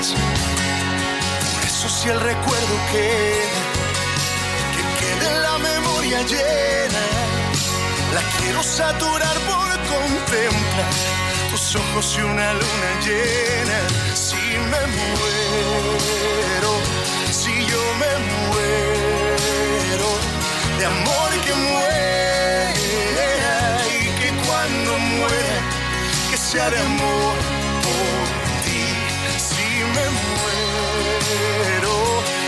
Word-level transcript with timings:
Por 0.00 1.64
eso 1.66 1.88
si 1.90 2.08
el 2.08 2.18
recuerdo 2.18 2.74
queda, 2.90 3.60
que 4.74 4.82
quede 4.98 5.40
la 5.42 5.58
memoria 5.58 6.22
llena, 6.22 7.02
la 8.14 8.22
quiero 8.38 8.62
saturar 8.62 9.36
por 9.40 9.68
contemplar 9.92 10.92
tus 11.50 11.76
ojos 11.76 12.16
y 12.16 12.22
una 12.22 12.54
luna 12.54 12.90
llena. 13.04 13.78
Si 14.14 14.36
me 14.36 14.82
muero, 14.96 16.72
si 17.30 17.52
yo 17.66 17.82
me 18.00 18.12
muero, 18.32 20.08
de 20.78 20.86
amor 20.86 21.30
que 21.44 21.52
muera 21.52 22.72
y 23.86 24.08
que 24.18 24.28
cuando 24.46 24.98
muera, 24.98 25.60
que 26.30 26.38
sea 26.38 26.70
de 26.70 26.78
amor 26.78 27.59
muero, 31.38 31.94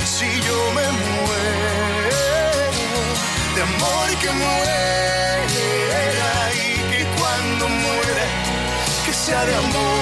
si 0.05 0.29
yo 0.47 0.59
me 0.77 0.87
muero, 1.03 2.25
de 3.55 3.63
amor 3.63 4.09
que 4.21 4.31
muera 4.31 4.79
y 6.55 6.57
que 6.91 7.01
cuando 7.19 7.69
muera, 7.69 8.25
que 9.05 9.13
sea 9.13 9.45
de 9.45 9.55
amor 9.55 10.02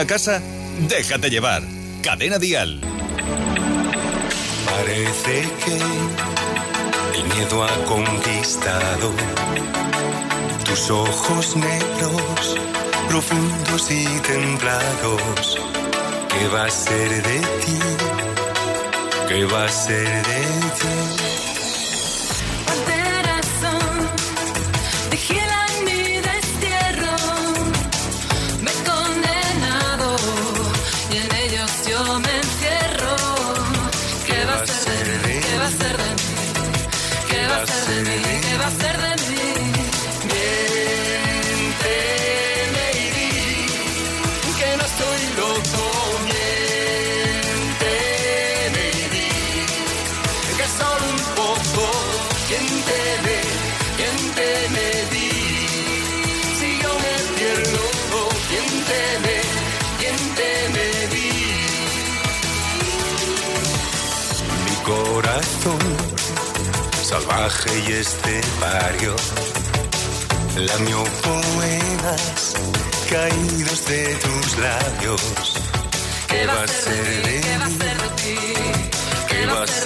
a 0.00 0.06
casa? 0.06 0.42
Déjate 0.88 1.30
llevar. 1.30 1.62
Cadena 2.02 2.38
Dial. 2.38 2.80
Parece 4.66 5.48
que 5.64 7.18
el 7.18 7.24
miedo 7.34 7.64
ha 7.64 7.84
conquistado 7.84 9.12
tus 10.64 10.90
ojos 10.90 11.56
negros, 11.56 12.56
profundos 13.08 13.90
y 13.90 14.04
templados. 14.20 15.58
¿Qué 16.28 16.48
va 16.48 16.64
a 16.64 16.70
ser 16.70 17.22
de 17.22 17.38
ti? 17.38 17.78
¿Qué 19.28 19.44
va 19.44 19.64
a 19.64 19.68
ser 19.68 20.06
de 20.06 20.42
ti? 20.78 21.23
Salvaje 67.50 67.78
y 67.88 67.92
estepario 67.92 69.16
Lamió 70.56 71.04
poemas 71.22 72.54
caídos 73.10 73.86
de 73.86 74.14
tus 74.16 74.58
labios. 74.58 75.22
¿Qué 76.28 76.46
va 76.46 76.62
a 76.62 76.68
ser 76.68 77.04
de 77.04 77.32
mí? 77.32 77.40
¿Qué 77.42 77.58
va 77.58 77.66
a 77.66 77.70
ser 77.70 77.96
de 78.00 78.08
ti? 78.22 78.38
¿Qué 79.28 79.46
va 79.46 79.62
a 79.62 79.66
ser 79.66 79.83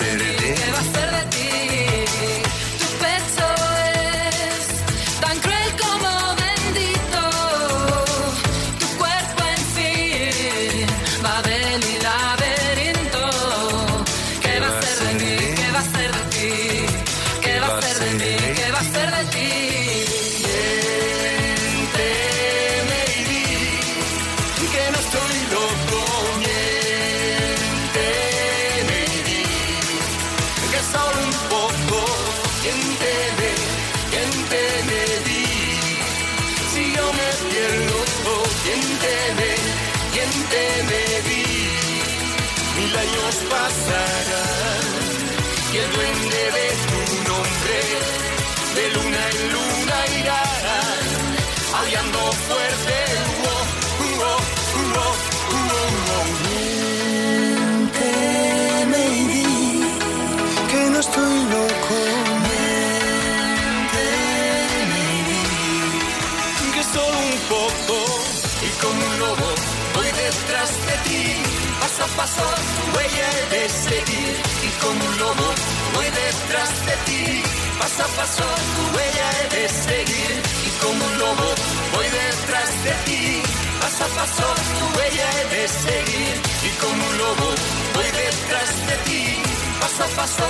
Paso 72.19 72.43
a 72.43 72.47
paso 72.47 72.65
tu 72.75 72.99
huella 72.99 73.31
de 73.53 73.69
seguir 73.69 74.35
y 74.67 74.71
como 74.83 75.05
un 75.07 75.19
lobo 75.19 75.55
voy 75.95 76.07
detrás 76.07 76.73
de 76.87 76.95
ti. 77.07 77.43
Paso 77.79 78.03
a 78.03 78.09
paso 78.09 78.43
tu 78.75 78.83
huella 78.97 79.31
de 79.55 79.69
seguir 79.69 80.43
y 80.67 80.71
como 80.83 81.05
un 81.07 81.19
lobo 81.19 81.49
voy 81.95 82.07
detrás 82.07 82.73
de 82.83 82.93
ti. 83.07 83.43
Paso 83.81 84.03
a 84.03 84.09
paso 84.19 84.47
tu 84.75 84.99
huella 84.99 85.31
de 85.55 85.69
seguir 85.69 86.35
y 86.67 86.71
como 86.83 87.07
un 87.07 87.19
lobo 87.19 87.49
voy 87.95 88.11
detrás 88.11 88.71
de 88.89 88.97
ti. 89.07 89.43
Paso 89.81 90.03
a 90.03 90.09
paso, 90.19 90.47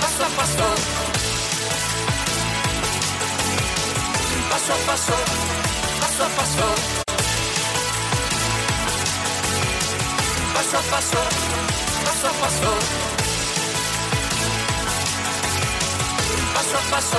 paso 0.00 0.24
a 0.24 0.30
paso. 0.40 0.68
Paso 4.50 4.72
a 4.72 4.78
paso, 4.86 5.16
paso 6.00 6.24
a 6.24 6.28
paso. 6.28 7.07
Paso 10.70 10.76
a 10.76 10.90
paso, 10.90 11.16
paso 12.04 12.26
a 12.26 12.32
paso. 12.40 12.70
Paso 16.54 16.76
a 16.76 16.80
paso, 16.90 17.18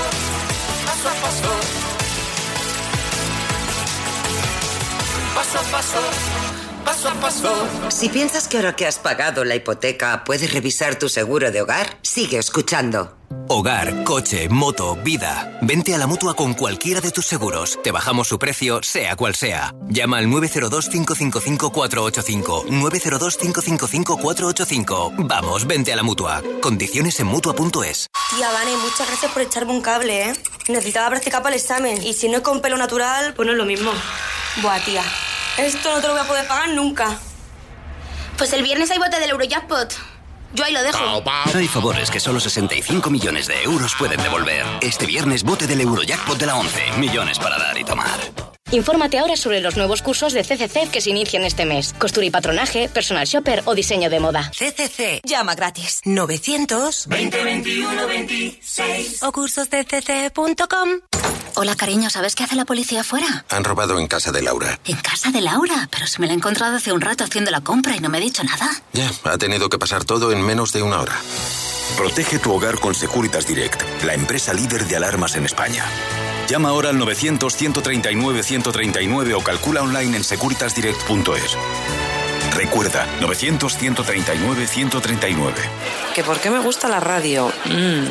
paso 0.86 1.08
a 1.08 1.14
paso. 1.16 1.52
Paso 5.34 5.58
a 5.58 5.64
paso, 5.72 6.49
paso 7.00 7.10
a 7.10 7.14
paso. 7.22 7.68
Si 7.90 8.10
piensas 8.10 8.48
que 8.48 8.58
ahora 8.58 8.76
que 8.76 8.86
has 8.86 9.00
pagado 9.00 9.44
la 9.46 9.56
hipoteca 9.56 10.24
puedes 10.26 10.54
revisar 10.54 11.00
tu 11.00 11.10
seguro 11.10 11.50
de 11.52 11.62
hogar, 11.62 11.98
sigue 12.02 12.38
escuchando. 12.38 13.16
Hogar, 13.48 14.04
coche, 14.04 14.50
moto, 14.50 14.98
vida. 14.98 15.58
Vente 15.62 15.96
a 15.96 15.98
la 15.98 16.08
mutua 16.08 16.36
con 16.36 16.56
cualquiera 16.56 17.00
de 17.00 17.12
tus 17.12 17.26
seguros. 17.26 17.80
Te 17.84 17.92
bajamos 17.92 18.28
su 18.28 18.38
precio, 18.38 18.84
sea 18.84 19.16
cual 19.16 19.36
sea. 19.36 19.74
Llama 19.88 20.18
al 20.18 20.28
902-555-485. 20.28 22.66
902-555-485. 22.66 25.28
Vamos, 25.28 25.66
vente 25.68 25.94
a 25.94 25.96
la 25.96 26.04
mutua. 26.04 26.44
Condiciones 26.62 27.18
en 27.20 27.28
mutua.es. 27.28 28.08
Tía, 28.36 28.52
Vane, 28.52 28.76
muchas 28.78 29.08
gracias 29.08 29.32
por 29.32 29.44
echarme 29.44 29.72
un 29.72 29.82
cable, 29.82 30.30
¿eh? 30.30 30.34
Necesitaba 30.68 31.10
practicar 31.10 31.42
para 31.42 31.56
el 31.56 31.62
examen. 31.62 32.04
Y 32.04 32.14
si 32.14 32.28
no 32.30 32.38
es 32.38 32.44
con 32.44 32.62
pelo 32.62 32.78
natural, 32.78 33.34
pues 33.36 33.46
no 33.46 33.52
es 33.54 33.58
lo 33.58 33.66
mismo. 33.66 33.92
Buah, 34.62 34.84
tía. 34.84 35.04
Esto 35.60 35.94
no 35.94 36.02
te 36.02 36.08
lo 36.08 36.14
voy 36.14 36.22
a 36.24 36.28
poder 36.28 36.48
pagar 36.48 36.70
nunca. 36.70 37.18
Pues 38.38 38.54
el 38.54 38.64
viernes 38.64 38.90
hay 38.92 38.98
bote 38.98 39.20
del 39.20 39.32
Eurojackpot. 39.32 39.94
Yo 40.54 40.64
ahí 40.64 40.72
lo 40.72 40.82
dejo. 40.82 40.98
Hay 41.54 41.68
favores 41.68 42.10
que 42.10 42.20
solo 42.20 42.40
65 42.40 43.10
millones 43.10 43.48
de 43.48 43.62
euros 43.64 43.94
pueden 44.00 44.22
devolver. 44.24 44.66
Este 44.82 45.06
viernes 45.06 45.44
bote 45.44 45.68
del 45.68 45.82
Eurojackpot 45.82 46.38
de 46.38 46.46
la 46.46 46.56
11. 46.56 46.94
Millones 46.98 47.38
para 47.38 47.58
dar 47.58 47.78
y 47.78 47.84
tomar. 47.84 48.59
Infórmate 48.72 49.18
ahora 49.18 49.36
sobre 49.36 49.62
los 49.62 49.78
nuevos 49.78 50.04
cursos 50.04 50.32
de 50.32 50.44
CCC 50.44 50.92
que 50.92 51.02
se 51.02 51.10
inician 51.10 51.44
este 51.44 51.66
mes. 51.66 51.94
Costura 51.98 52.26
y 52.28 52.30
patronaje, 52.30 52.88
personal 52.88 53.26
shopper 53.26 53.64
o 53.66 53.74
diseño 53.74 54.12
de 54.12 54.20
moda. 54.20 54.52
CCC. 54.52 55.22
Llama 55.24 55.56
gratis. 55.56 56.02
900 56.06 57.08
2021 57.10 58.08
26 58.08 59.24
o 59.24 59.32
cursoscc.com. 59.32 60.90
Hola, 61.56 61.76
cariño, 61.76 62.12
¿sabes 62.12 62.36
qué 62.36 62.44
hace 62.44 62.56
la 62.56 62.66
policía 62.66 63.02
afuera? 63.02 63.44
Han 63.50 63.64
robado 63.64 63.98
en 63.98 64.08
casa 64.08 64.32
de 64.32 64.44
Laura. 64.44 64.80
En 64.86 64.98
casa 64.98 65.32
de 65.32 65.42
Laura, 65.42 65.90
pero 65.92 66.06
se 66.06 66.20
me 66.22 66.28
la 66.28 66.34
he 66.34 66.36
encontrado 66.36 66.78
hace 66.78 66.94
un 66.94 67.02
rato 67.02 67.24
haciendo 67.24 67.50
la 67.50 67.62
compra 67.62 67.96
y 67.96 68.00
no 68.00 68.10
me 68.10 68.20
ha 68.20 68.22
dicho 68.22 68.44
nada. 68.44 68.70
Ya, 68.94 69.10
ha 69.24 69.38
tenido 69.40 69.70
que 69.70 69.80
pasar 69.80 70.06
todo 70.06 70.32
en 70.32 70.42
menos 70.44 70.72
de 70.74 70.84
una 70.84 71.02
hora. 71.02 71.18
Protege 71.98 72.38
tu 72.38 72.54
hogar 72.54 72.80
con 72.80 72.94
Securitas 72.94 73.48
Direct, 73.48 73.82
la 74.04 74.14
empresa 74.14 74.54
líder 74.54 74.86
de 74.86 74.96
alarmas 74.96 75.36
en 75.36 75.46
España. 75.46 75.84
Llama 76.50 76.70
ahora 76.70 76.90
al 76.90 76.98
900-139-139 76.98 79.36
o 79.36 79.42
calcula 79.42 79.84
online 79.84 80.18
en 80.18 80.24
securitasdirect.es. 80.24 81.56
Recuerda, 82.56 83.06
900-139-139. 83.20 85.54
¿Que 86.16 86.24
por 86.24 86.40
qué 86.40 86.50
me 86.50 86.58
gusta 86.58 86.90
la 86.90 87.00
radio? 87.00 87.54
Mm, 87.66 88.06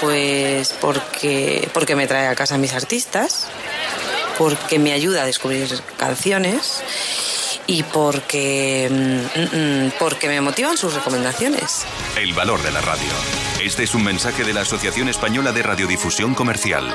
pues 0.00 0.72
porque, 0.80 1.68
porque 1.74 1.96
me 1.96 2.06
trae 2.06 2.28
a 2.28 2.36
casa 2.36 2.56
mis 2.58 2.74
artistas, 2.74 3.48
porque 4.38 4.78
me 4.78 4.92
ayuda 4.92 5.22
a 5.22 5.26
descubrir 5.26 5.66
canciones 5.96 6.84
y 7.68 7.84
porque, 7.84 8.88
mm, 8.90 9.56
mm, 9.56 9.92
porque 10.00 10.26
me 10.26 10.40
motivan 10.40 10.76
sus 10.76 10.94
recomendaciones. 10.94 11.86
El 12.16 12.32
valor 12.32 12.60
de 12.62 12.72
la 12.72 12.80
radio. 12.80 13.12
Este 13.62 13.84
es 13.84 13.94
un 13.94 14.02
mensaje 14.02 14.42
de 14.42 14.52
la 14.54 14.62
Asociación 14.62 15.08
Española 15.08 15.52
de 15.52 15.62
Radiodifusión 15.62 16.34
Comercial. 16.34 16.92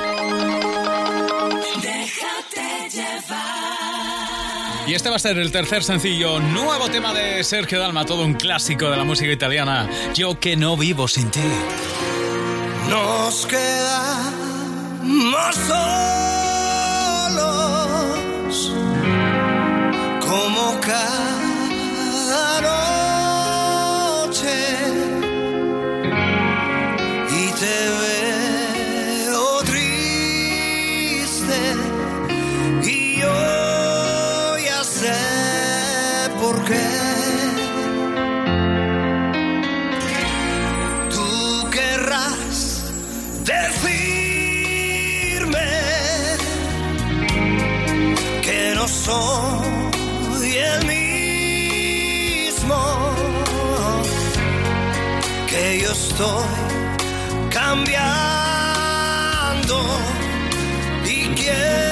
Y 4.86 4.92
este 4.92 5.08
va 5.08 5.16
a 5.16 5.20
ser 5.20 5.38
el 5.38 5.50
tercer 5.50 5.82
sencillo, 5.82 6.40
nuevo 6.40 6.90
tema 6.90 7.14
de 7.14 7.42
Sergio 7.44 7.78
Dalma, 7.78 8.04
todo 8.04 8.22
un 8.24 8.34
clásico 8.34 8.90
de 8.90 8.98
la 8.98 9.04
música 9.04 9.32
italiana. 9.32 9.88
Yo 10.12 10.38
que 10.38 10.56
no 10.56 10.76
vivo 10.76 11.08
sin 11.08 11.30
ti. 11.30 11.40
Nos 12.90 13.46
quedamos 13.46 15.54
solos 15.54 16.34
como 20.34 20.64
cada 20.80 22.46
noche 24.20 24.56
y 27.40 27.44
te 27.62 27.78
veo 28.02 29.46
triste 29.72 31.60
y 32.82 32.94
yo 33.20 34.58
ya 34.68 34.80
sé 34.82 35.18
por 36.40 36.56
qué. 36.64 36.88
Tú 41.14 41.30
querrás 41.70 42.58
decirme 43.52 44.90
que 48.42 48.58
no 48.74 48.84
soy 48.88 49.83
estoy 55.94 56.44
cambiando 57.50 57.86
y 61.06 61.28
quieres 61.36 61.83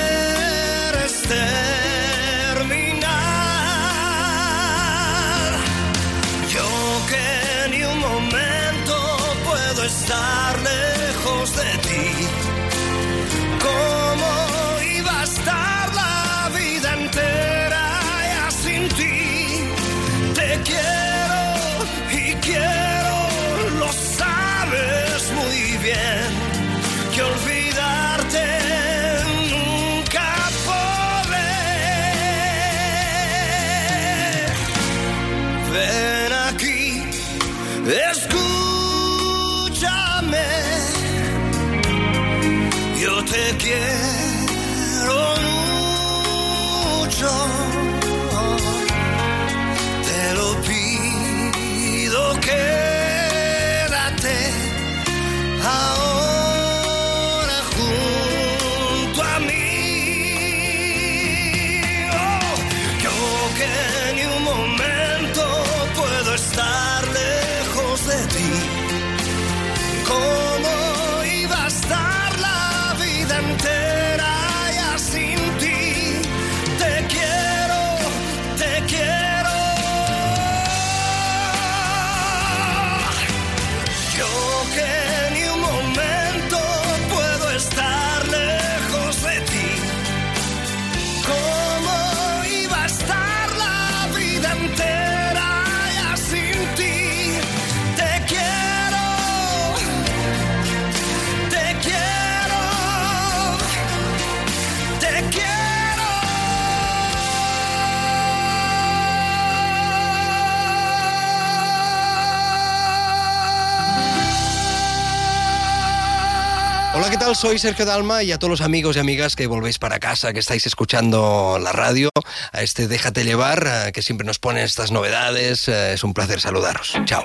Soy 117.35 117.59
Sergio 117.59 117.87
Dalma 117.87 118.23
y 118.23 118.31
a 118.33 118.39
todos 118.39 118.51
los 118.51 118.61
amigos 118.61 118.97
y 118.97 118.99
amigas 118.99 119.37
que 119.37 119.47
volvéis 119.47 119.79
para 119.79 119.99
casa, 119.99 120.33
que 120.33 120.41
estáis 120.41 120.67
escuchando 120.67 121.59
la 121.61 121.73
radio, 121.73 122.11
a 122.53 122.63
este 122.63 122.89
Déjate 122.89 123.25
llevar, 123.25 123.67
eh, 123.67 123.93
que 123.93 124.03
siempre 124.03 124.27
nos 124.27 124.39
pone 124.39 124.63
estas 124.65 124.91
novedades. 124.91 125.67
eh, 125.69 125.95
Es 125.95 126.05
un 126.05 126.15
placer 126.15 126.41
saludaros. 126.41 126.93
Chao. 127.07 127.25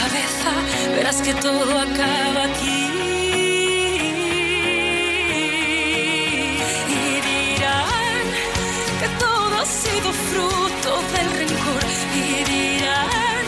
cabeza, 0.00 0.52
verás 0.96 1.20
que 1.22 1.34
todo 1.34 1.72
acaba 1.86 2.42
aquí. 2.50 2.80
Y 6.98 7.04
dirán 7.28 8.24
que 9.00 9.08
todo 9.24 9.52
ha 9.62 9.66
sido 9.66 10.08
fruto 10.28 10.90
del 11.14 11.28
rencor. 11.40 11.82
Y 12.22 12.44
dirán 12.54 13.42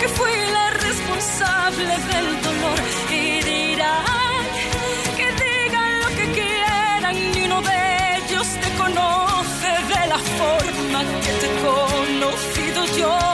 que 0.00 0.08
fui 0.16 0.34
la 0.56 0.66
responsable 0.86 1.92
del 2.10 2.28
dolor. 2.46 2.78
Y 3.20 3.24
dirán 3.52 4.42
que 5.18 5.26
digan 5.44 5.90
lo 6.02 6.08
que 6.18 6.26
quieran, 6.38 7.14
ni 7.32 7.40
uno 7.48 7.60
de 7.70 7.78
ellos 8.18 8.46
te 8.62 8.70
conoce 8.82 9.70
de 9.94 10.02
la 10.12 10.20
forma 10.38 10.98
que 11.24 11.32
te 11.40 11.46
he 11.46 11.54
conocido 11.68 12.80
yo. 13.00 13.33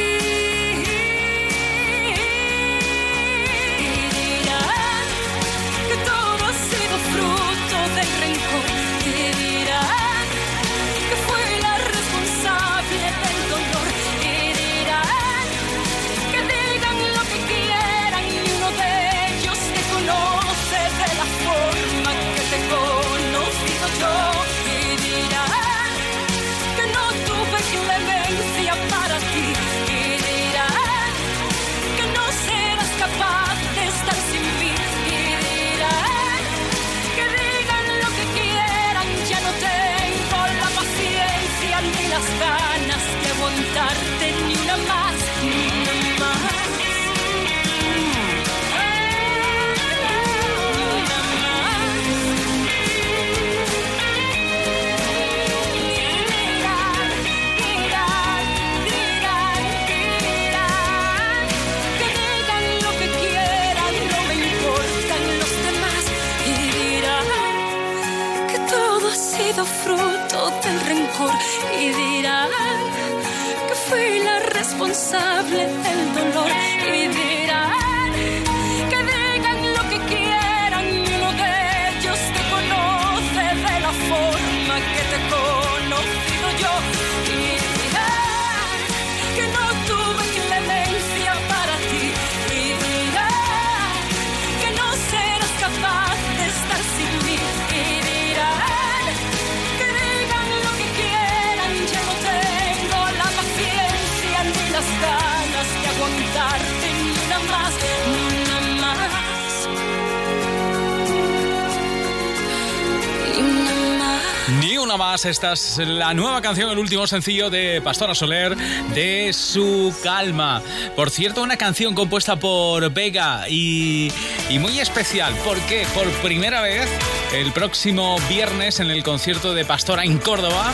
Una 114.91 114.97
más, 114.97 115.23
esta 115.23 115.53
es 115.53 115.77
la 115.77 116.13
nueva 116.13 116.41
canción, 116.41 116.69
el 116.69 116.77
último 116.77 117.07
sencillo 117.07 117.49
de 117.49 117.81
Pastora 117.81 118.13
Soler, 118.13 118.57
de 118.93 119.31
Su 119.31 119.95
Calma. 120.03 120.61
Por 120.97 121.09
cierto, 121.09 121.43
una 121.43 121.55
canción 121.55 121.95
compuesta 121.95 122.35
por 122.35 122.91
Vega 122.91 123.47
y, 123.47 124.11
y 124.49 124.59
muy 124.59 124.79
especial. 124.79 125.33
¿Por 125.45 125.57
qué? 125.61 125.87
Por 125.93 126.05
primera 126.21 126.61
vez, 126.61 126.89
el 127.33 127.53
próximo 127.53 128.17
viernes 128.27 128.81
en 128.81 128.91
el 128.91 129.01
concierto 129.01 129.53
de 129.53 129.63
Pastora 129.63 130.03
en 130.03 130.17
Córdoba, 130.17 130.73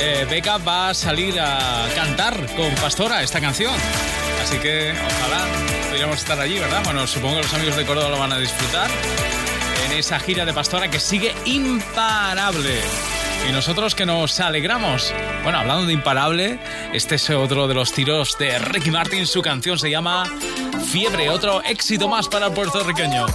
eh, 0.00 0.26
Vega 0.30 0.56
va 0.56 0.88
a 0.90 0.94
salir 0.94 1.38
a 1.38 1.88
cantar 1.94 2.46
con 2.56 2.74
Pastora 2.76 3.22
esta 3.22 3.38
canción. 3.38 3.74
Así 4.42 4.56
que 4.58 4.92
ojalá 4.92 5.46
pudiéramos 5.90 6.18
estar 6.18 6.40
allí, 6.40 6.58
¿verdad? 6.58 6.82
Bueno, 6.84 7.06
supongo 7.06 7.36
que 7.36 7.42
los 7.42 7.54
amigos 7.54 7.76
de 7.76 7.84
Córdoba 7.84 8.08
lo 8.08 8.18
van 8.18 8.32
a 8.32 8.38
disfrutar 8.38 8.88
en 9.84 9.92
esa 9.92 10.18
gira 10.20 10.46
de 10.46 10.54
Pastora 10.54 10.88
que 10.90 11.00
sigue 11.00 11.34
imparable. 11.44 13.17
Y 13.46 13.52
nosotros 13.52 13.94
que 13.94 14.06
nos 14.06 14.40
alegramos. 14.40 15.12
Bueno, 15.42 15.58
hablando 15.58 15.86
de 15.86 15.92
imparable, 15.92 16.58
este 16.92 17.16
es 17.16 17.28
otro 17.30 17.68
de 17.68 17.74
los 17.74 17.92
tiros 17.92 18.36
de 18.38 18.58
Ricky 18.58 18.90
Martin. 18.90 19.26
Su 19.26 19.42
canción 19.42 19.78
se 19.78 19.90
llama 19.90 20.24
Fiebre, 20.90 21.28
otro 21.28 21.62
éxito 21.64 22.08
más 22.08 22.28
para 22.28 22.46
el 22.46 22.52
puertorriqueño. 22.52 23.26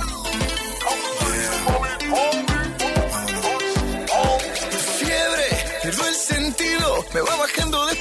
Fiebre, 4.98 6.14
sentido, 6.14 7.06
me 7.14 7.22
va 7.22 7.36
bajando 7.36 7.53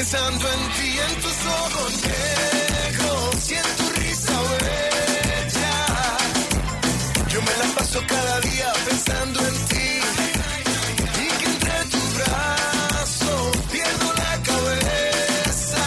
Pensando 0.00 0.48
en 0.50 0.60
ti 0.76 0.98
en 0.98 1.14
tus 1.20 1.38
ojos 1.44 1.92
negros, 2.08 3.34
siento 3.38 3.82
risa, 3.96 4.32
oh 4.40 4.48
bella. 4.64 5.76
Yo 7.28 7.42
me 7.42 7.54
las 7.58 7.70
paso 7.72 8.00
cada 8.08 8.40
día 8.40 8.72
pensando 8.88 9.40
en 9.46 9.54
ti. 9.68 10.00
Y 11.22 11.28
que 11.38 11.46
entre 11.52 11.84
tu 11.92 12.00
brazo 12.16 13.52
pierdo 13.70 14.14
la 14.14 14.42
cabeza. 14.42 15.84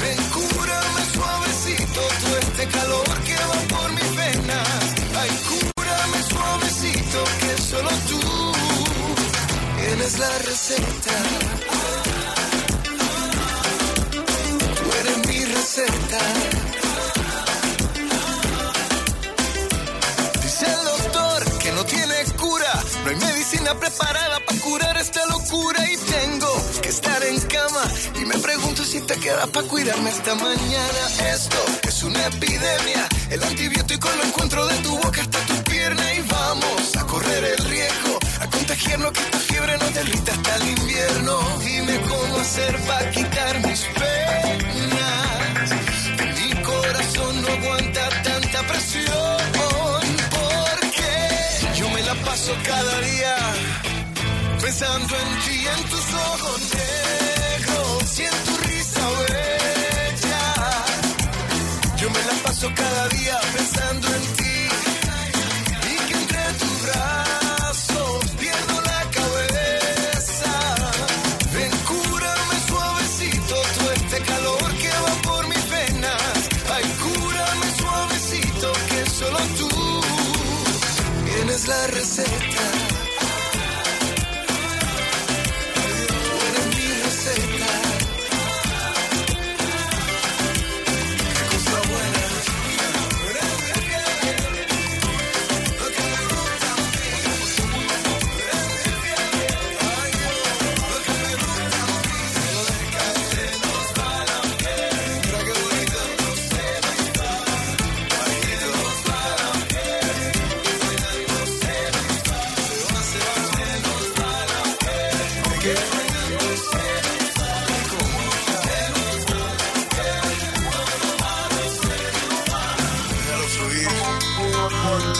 Ven, 0.00 0.18
cúrame 0.34 1.02
suavecito, 1.14 2.00
todo 2.20 2.38
este 2.38 2.66
calor 2.66 3.08
que 3.28 3.36
va 3.36 3.60
por 3.76 3.90
mi 3.92 4.06
pena. 4.16 4.58
Ay, 5.20 5.30
cúrame 5.76 6.20
suavecito, 6.30 7.24
que 7.40 7.62
solo 7.62 7.90
tú 8.08 8.20
tienes 9.78 10.18
la 10.18 10.38
receta. 10.38 11.83
Dice 20.42 20.66
el 20.66 20.84
doctor 20.84 21.58
que 21.58 21.72
no 21.72 21.84
tiene 21.84 22.14
cura. 22.38 22.72
No 23.04 23.10
hay 23.10 23.16
medicina 23.16 23.74
preparada 23.74 24.38
para 24.46 24.60
curar 24.60 24.96
esta 24.96 25.26
locura. 25.26 25.80
Y 25.90 25.96
tengo 25.96 26.52
que 26.82 26.88
estar 26.88 27.22
en 27.24 27.40
cama. 27.40 27.84
Y 28.20 28.24
me 28.26 28.38
pregunto 28.38 28.84
si 28.84 29.00
te 29.00 29.14
queda 29.16 29.46
para 29.48 29.66
cuidarme 29.66 30.10
esta 30.10 30.34
mañana. 30.34 31.02
Esto 31.32 31.58
es 31.82 32.02
una 32.02 32.26
epidemia. 32.26 33.08
El 33.30 33.42
antibiótico 33.42 34.08
lo 34.16 34.24
encuentro 34.24 34.66
de 34.66 34.76
tu 34.78 34.96
boca 34.98 35.20
hasta 35.20 35.38
tu 35.46 35.62
pierna. 35.64 36.14
Y 36.14 36.20
vamos 36.22 36.96
a 36.96 37.04
correr 37.06 37.44
el 37.44 37.64
riesgo. 37.64 38.18
A 38.40 38.46
contagiarnos 38.48 39.12
que 39.12 39.20
esta 39.20 39.38
fiebre 39.38 39.78
nos 39.78 39.94
derrita 39.94 40.32
hasta 40.32 40.56
el 40.56 40.68
invierno. 40.68 41.58
Dime 41.60 42.00
cómo 42.02 42.38
hacer 42.38 42.78
para 42.86 43.10
quitar 43.10 43.66
mis 43.66 43.80
penas. 43.80 45.43
Mi 45.70 46.62
corazón 46.62 47.42
no 47.42 47.48
aguanta 47.48 48.08
tanta 48.22 48.62
presión. 48.66 49.38
Porque 50.36 51.78
yo 51.78 51.88
me 51.90 52.02
la 52.02 52.14
paso 52.26 52.52
cada 52.64 53.00
día 53.00 53.36
pensando 54.60 55.14
en 55.16 55.28
ti, 55.44 55.66
en 55.76 55.84
tus 55.90 56.06
ojos 56.32 56.60
negros 56.74 58.18
y 58.18 58.22
en 58.24 58.38
tu 58.46 58.56
risa 58.68 59.08
bella. 59.28 60.44
Yo 61.96 62.10
me 62.10 62.22
la 62.28 62.34
paso 62.44 62.70
cada 62.74 63.08
día 63.08 63.38
pensando 63.40 63.63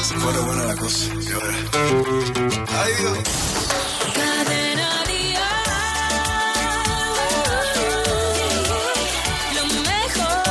Se 0.05 0.15
pone 0.17 0.39
buena 0.41 0.65
la 0.67 0.77
cosa. 0.77 1.15
Y 1.15 1.33
ahora. 1.33 1.57
Ay, 2.69 2.93
Dios. 3.01 3.19
Cadena 4.13 4.91
Lo 9.55 9.65
mejor 9.91 10.45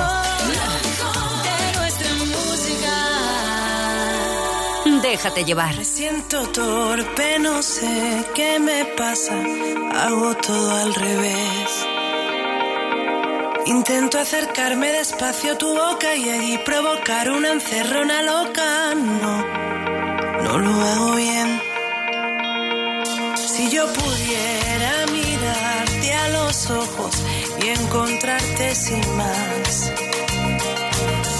de 1.43 1.57
nuestra 1.77 2.11
música. 2.33 2.95
Déjate 5.03 5.45
llevar. 5.45 5.77
Me 5.77 5.85
siento 5.85 6.47
torpe, 6.47 7.37
no 7.37 7.61
sé 7.61 8.25
qué 8.33 8.59
me 8.59 8.85
pasa. 8.97 9.35
Hago 10.01 10.35
todo 10.37 10.71
al 10.81 10.95
revés. 10.95 11.82
Intento 13.65 14.19
acercarme 14.19 14.91
despacio 14.91 15.53
a 15.53 15.57
tu 15.57 15.73
boca 15.73 16.13
y 16.15 16.29
allí 16.29 16.57
provocar 16.59 17.31
una 17.31 17.53
encerrona 17.53 18.21
loca. 18.21 18.93
No, 18.93 19.45
no 20.43 20.57
lo 20.59 20.69
hago 20.69 21.15
bien. 21.15 21.61
Si 23.37 23.69
yo 23.69 23.85
pudiera 23.93 25.05
mirarte 25.13 26.13
a 26.13 26.29
los 26.29 26.69
ojos 26.71 27.15
y 27.63 27.69
encontrarte 27.69 28.75
sin 28.75 29.15
más. 29.15 29.91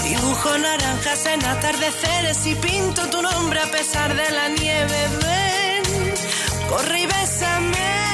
Dibujo 0.04 0.58
naranjas 0.58 1.26
en 1.26 1.44
atardeceres 1.44 2.46
y 2.46 2.54
pinto 2.54 3.06
tu 3.10 3.20
nombre 3.20 3.60
a 3.60 3.70
pesar 3.70 4.14
de 4.16 4.30
la 4.30 4.48
nieve. 4.48 5.08
Ven, 5.22 6.14
corre 6.70 7.00
y 7.00 7.06
bésame. 7.06 8.13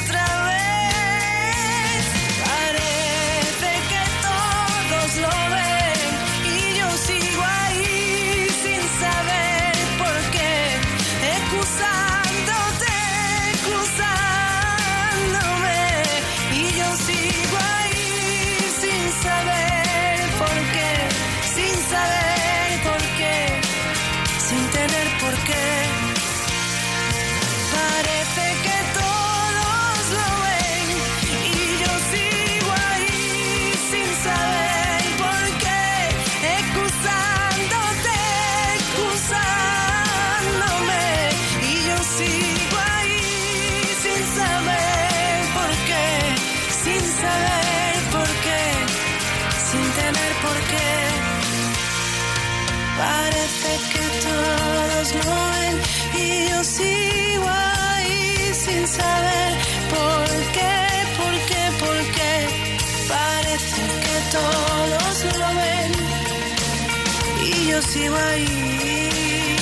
yo 67.71 67.81
sigo 67.81 68.15
ahí. 68.15 69.57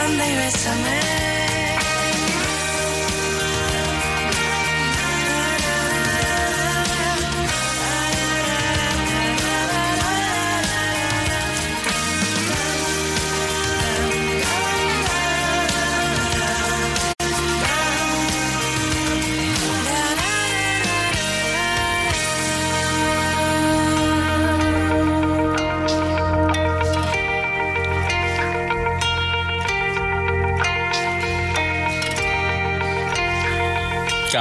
Anda 0.00 0.28
y 0.28 0.36
bésame. 0.36 1.21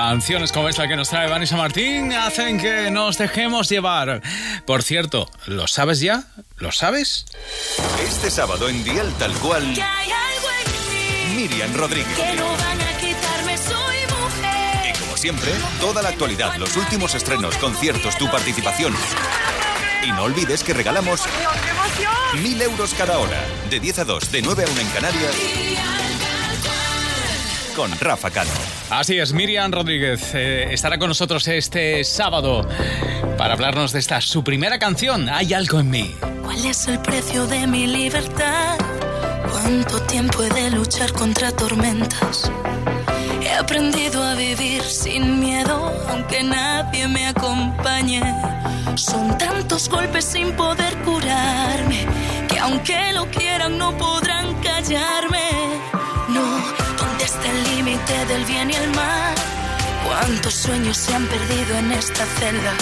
Canciones 0.10 0.52
como 0.52 0.68
esta 0.68 0.88
que 0.88 0.96
nos 0.96 1.10
trae 1.10 1.30
Vanessa 1.30 1.56
Martín 1.56 2.12
hacen 2.12 2.60
que 2.60 2.90
nos 2.90 3.20
dejemos 3.20 3.70
llevar. 3.70 4.24
Por 4.66 4.82
cierto, 4.82 5.30
¿lo 5.46 5.68
sabes 5.68 6.00
ya? 6.00 6.24
¿Lo 6.58 6.72
sabes? 6.72 7.26
Este 8.04 8.32
sábado 8.32 8.68
en 8.68 8.84
Dial 8.84 9.14
Tal 9.20 9.32
Cual, 9.34 9.76
Que 9.76 9.84
hay 9.84 10.10
algo 10.12 10.48
en 10.66 11.36
mí 11.36 11.42
Miriam 11.44 11.72
Rodríguez. 11.76 12.18
que 12.18 12.34
no 12.34 12.48
van 12.48 12.82
a 12.82 12.98
quitarme, 12.98 13.58
soy 13.60 13.98
mujer. 14.10 14.96
Y 14.96 15.00
como 15.00 15.18
siempre, 15.18 15.52
toda 15.80 16.02
la 16.02 16.10
actualidad, 16.10 16.56
los 16.56 16.76
últimos 16.78 17.14
estrenos, 17.14 17.56
conciertos, 17.58 18.18
tu 18.18 18.30
participación. 18.30 18.96
Y 20.04 20.12
no 20.14 20.24
olvides 20.24 20.64
que 20.64 20.74
regalamos 20.74 21.22
mil 22.42 22.60
euros 22.60 22.96
cada 22.96 23.20
hora, 23.20 23.40
de 23.70 23.80
10 23.80 24.00
a 24.00 24.06
2, 24.06 24.32
de 24.32 24.42
9 24.42 24.66
a 24.68 24.72
1 24.72 24.82
en 24.82 24.88
Canarias, 24.90 25.36
con 27.76 27.98
Rafa 28.00 28.32
Cano. 28.32 28.50
Así 28.92 29.18
es, 29.18 29.32
Miriam 29.32 29.72
Rodríguez 29.72 30.36
eh, 30.36 30.68
estará 30.74 31.00
con 31.00 31.08
nosotros 31.08 31.48
este 31.48 32.04
sábado 32.04 32.68
para 33.38 33.54
hablarnos 33.54 33.94
de 33.94 34.00
esta, 34.00 34.20
su 34.20 34.44
primera 34.44 34.80
canción, 34.80 35.30
Hay 35.30 35.54
algo 35.54 35.80
en 35.80 35.90
mí. 35.90 36.16
¿Cuál 36.44 36.66
es 36.66 36.90
el 36.90 37.00
precio 37.00 37.48
de 37.48 37.68
mi 37.68 37.88
libertad? 37.88 38.78
¿Cuánto 39.50 39.98
tiempo 40.02 40.44
he 40.44 40.50
de 40.50 40.72
luchar 40.72 41.14
contra 41.14 41.54
tormentas? 41.54 42.52
He 43.42 43.54
aprendido 43.54 44.22
a 44.22 44.36
vivir 44.36 44.84
sin 44.84 45.40
miedo, 45.40 45.90
aunque 46.10 46.44
nadie 46.44 47.08
me 47.08 47.28
acompañe. 47.28 48.22
Son 48.96 49.38
tantos 49.38 49.88
golpes 49.88 50.26
sin 50.26 50.52
poder 50.52 50.94
curarme, 51.06 52.06
que 52.50 52.60
aunque 52.60 53.14
lo 53.14 53.26
quieran 53.28 53.78
no 53.78 53.98
podrán 53.98 54.54
callarme. 54.62 56.01
No, 57.32 57.38
¿dónde 57.38 57.48
está 57.48 57.50
el 57.50 57.76
límite 57.76 58.26
del 58.26 58.46
bien 58.46 58.72
y 58.72 58.76
el 58.76 58.89
mal? 58.91 59.36
¿Cuántos 60.06 60.54
sueños 60.54 60.98
se 60.98 61.13
han 61.13 61.26
perdido 61.28 61.78
en 61.78 61.91
esta 61.91 62.26
celda? 62.26 62.74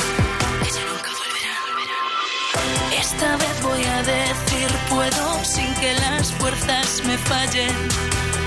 Que 0.63 0.71
ya 0.71 0.85
nunca 0.85 1.11
volverán. 1.19 2.99
Esta 2.99 3.37
vez 3.37 3.61
voy 3.63 3.83
a 3.83 4.03
decir 4.03 4.67
puedo 4.89 5.43
sin 5.43 5.73
que 5.75 5.93
las 5.95 6.31
fuerzas 6.33 7.01
me 7.05 7.17
fallen. 7.17 7.75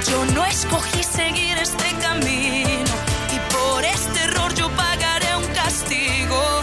Yo 0.08 0.24
no 0.34 0.44
escogí 0.44 1.02
seguir 1.02 1.56
este 1.58 1.92
camino 2.00 2.94
y 3.32 3.54
por 3.54 3.84
este 3.84 4.20
error 4.24 4.54
yo 4.54 4.70
pagaré 4.70 5.36
un 5.36 5.46
castigo. 5.54 6.62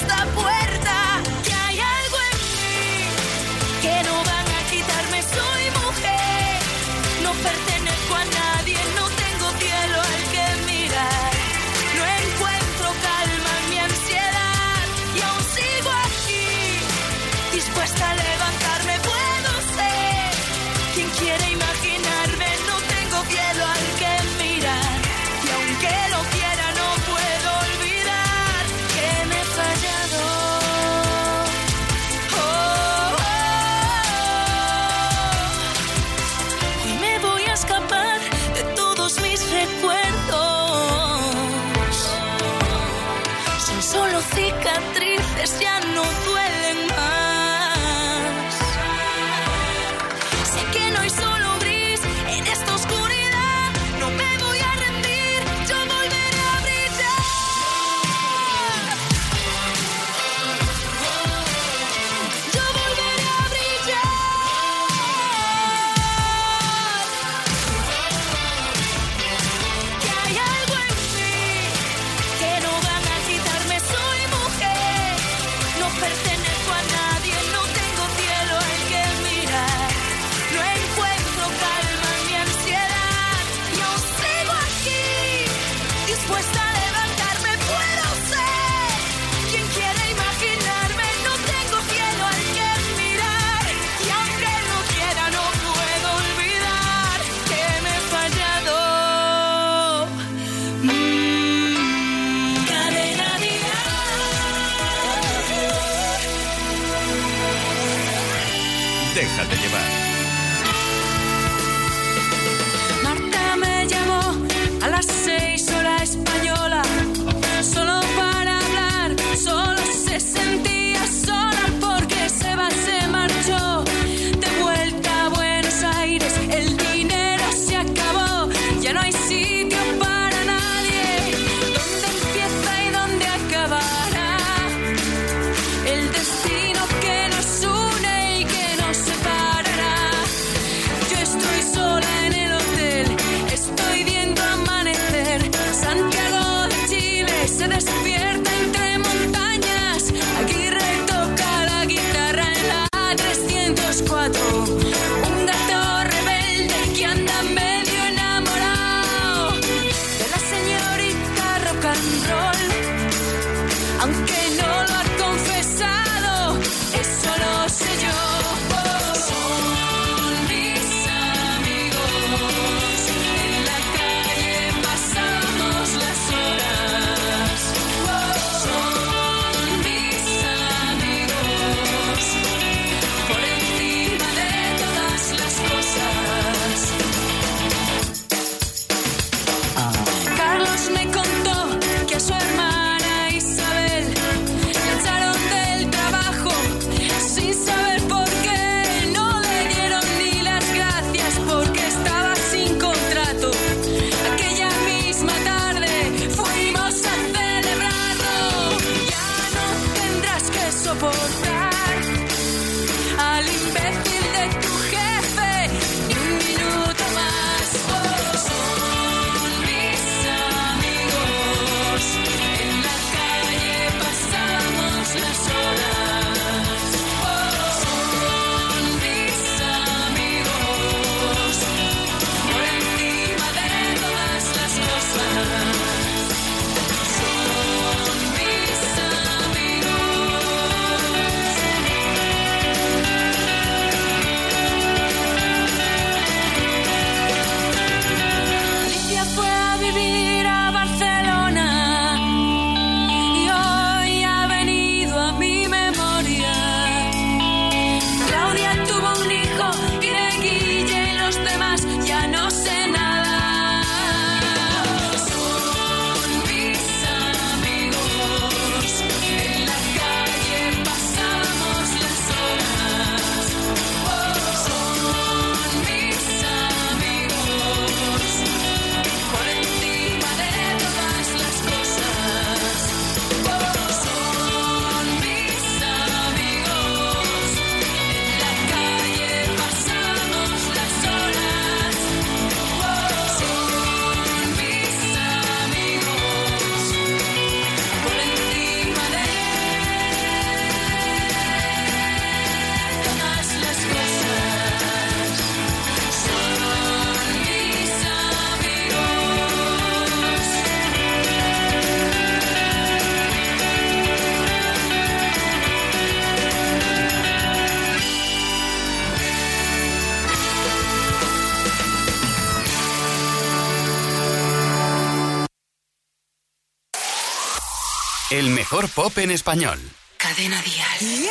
mejor 328.71 328.89
pop 328.91 329.17
en 329.17 329.31
español. 329.31 329.77
Cadena 330.15 330.61
Dial. 330.61 331.29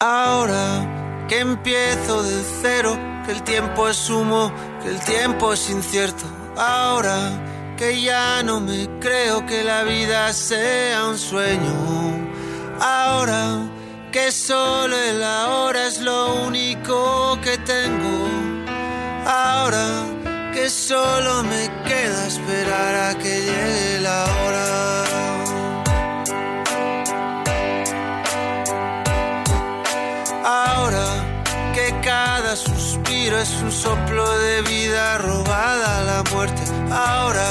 Ahora 0.00 1.26
que 1.28 1.38
empiezo 1.38 2.24
de 2.24 2.42
cero, 2.60 2.98
que 3.24 3.30
el 3.30 3.42
tiempo 3.44 3.88
es 3.88 4.10
humo, 4.10 4.52
que 4.82 4.88
el 4.88 5.00
tiempo 5.00 5.52
es 5.52 5.70
incierto. 5.70 6.24
Ahora 6.56 7.74
que 7.76 8.02
ya 8.02 8.42
no 8.42 8.58
me 8.60 8.88
creo 8.98 9.46
que 9.46 9.62
la 9.62 9.84
vida 9.84 10.32
sea 10.32 11.04
un 11.04 11.16
sueño. 11.16 11.72
Ahora 12.80 13.60
que 14.10 14.32
solo 14.32 14.96
el 14.98 15.22
ahora 15.22 15.86
es 15.86 16.00
lo 16.00 16.34
único 16.46 17.38
que 17.44 17.56
tengo. 17.58 18.26
Ahora 19.24 20.15
que 20.56 20.70
solo 20.70 21.42
me 21.42 21.68
queda 21.84 22.26
esperar 22.26 22.94
a 23.08 23.14
que 23.18 23.34
llegue 23.48 24.00
la 24.00 24.24
hora. 24.36 25.04
Ahora 30.44 31.08
que 31.74 31.86
cada 32.02 32.56
suspiro 32.56 33.38
es 33.38 33.52
un 33.62 33.70
soplo 33.70 34.24
de 34.38 34.62
vida 34.62 35.18
robada 35.18 35.98
a 35.98 36.04
la 36.04 36.22
muerte. 36.32 36.62
Ahora 36.90 37.50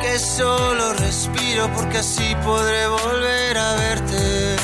que 0.00 0.18
solo 0.18 0.94
respiro 0.94 1.70
porque 1.74 1.98
así 1.98 2.34
podré 2.42 2.86
volver 2.88 3.58
a 3.58 3.74
verte. 3.74 4.56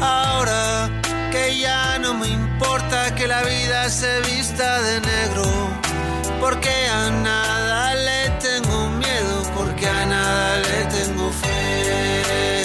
Ahora 0.00 0.88
que 1.32 1.58
ya 1.58 1.98
no 1.98 2.14
me 2.14 2.28
importa 2.28 3.12
que 3.16 3.26
la 3.26 3.42
vida 3.42 3.90
se 3.90 4.20
vista 4.20 4.80
de 4.82 5.00
negro. 5.00 5.83
Porque 6.44 6.68
a 6.68 7.10
nada 7.10 7.94
le 7.94 8.28
tengo 8.38 8.90
miedo, 8.90 9.42
porque 9.56 9.86
a 9.86 10.04
nada 10.04 10.58
le 10.58 10.84
tengo 10.94 11.32
fe. 11.40 12.62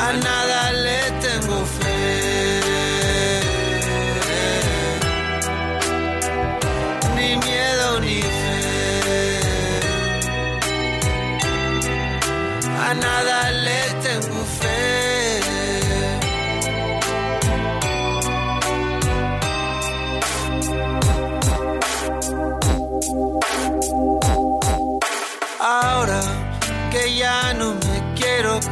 A 0.00 0.12
nada 0.14 0.72
le 0.72 1.00
tengo 1.24 1.64
fe. 1.64 1.81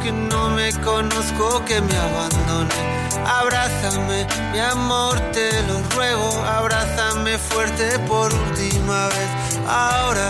Que 0.03 0.11
no 0.11 0.49
me 0.49 0.71
conozco, 0.81 1.63
que 1.65 1.79
me 1.81 1.95
abandone. 1.95 2.75
Abrázame, 3.25 4.25
mi 4.51 4.59
amor, 4.59 5.19
te 5.31 5.49
lo 5.63 5.81
ruego, 5.95 6.43
abrázame 6.45 7.37
fuerte 7.37 7.99
por 8.07 8.33
última 8.33 9.07
vez. 9.07 9.29
Ahora 9.67 10.29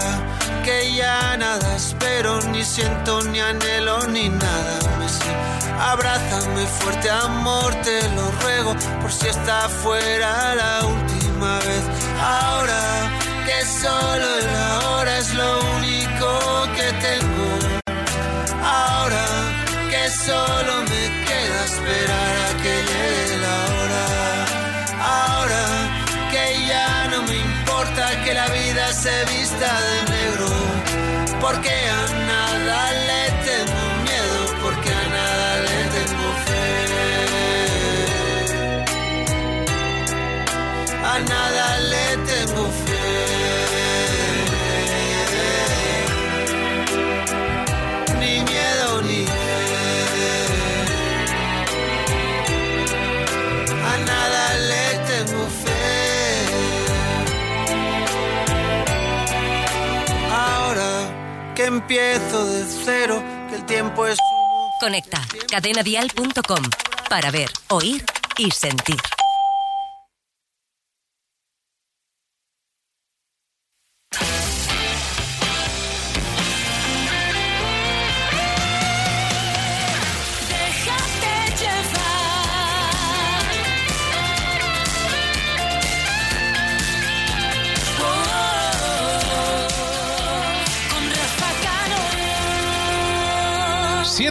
que 0.64 0.94
ya 0.94 1.38
nada 1.38 1.76
espero, 1.76 2.42
ni 2.52 2.64
siento, 2.64 3.22
ni 3.24 3.40
anhelo, 3.40 4.08
ni 4.08 4.30
nada 4.30 4.80
me 5.00 5.08
sé. 5.08 5.32
Abrázame 5.80 6.66
fuerte, 6.80 7.10
amor, 7.10 7.74
te 7.84 8.02
lo 8.16 8.32
ruego, 8.44 8.76
por 9.02 9.12
si 9.12 9.28
está 9.28 9.70
fuera 9.70 10.56
la 10.56 10.86
última 10.86 11.60
vez. 11.60 11.84
Ahora 12.20 12.82
que 13.46 13.66
solo 13.66 14.38
el 14.40 14.56
ahora 14.56 15.18
es 15.18 15.34
lo 15.34 15.60
único 15.78 16.28
que 16.76 16.88
tengo. 17.08 17.41
Empiezo 61.92 62.46
de 62.46 62.66
cero, 62.86 63.22
que 63.50 63.56
el 63.56 63.66
tiempo 63.66 64.08
es 64.08 64.18
Conecta 64.80 65.22
cadenadial.com 65.50 66.64
para 67.10 67.30
ver, 67.32 67.50
oír 67.68 68.02
y 68.38 68.50
sentir. 68.50 68.96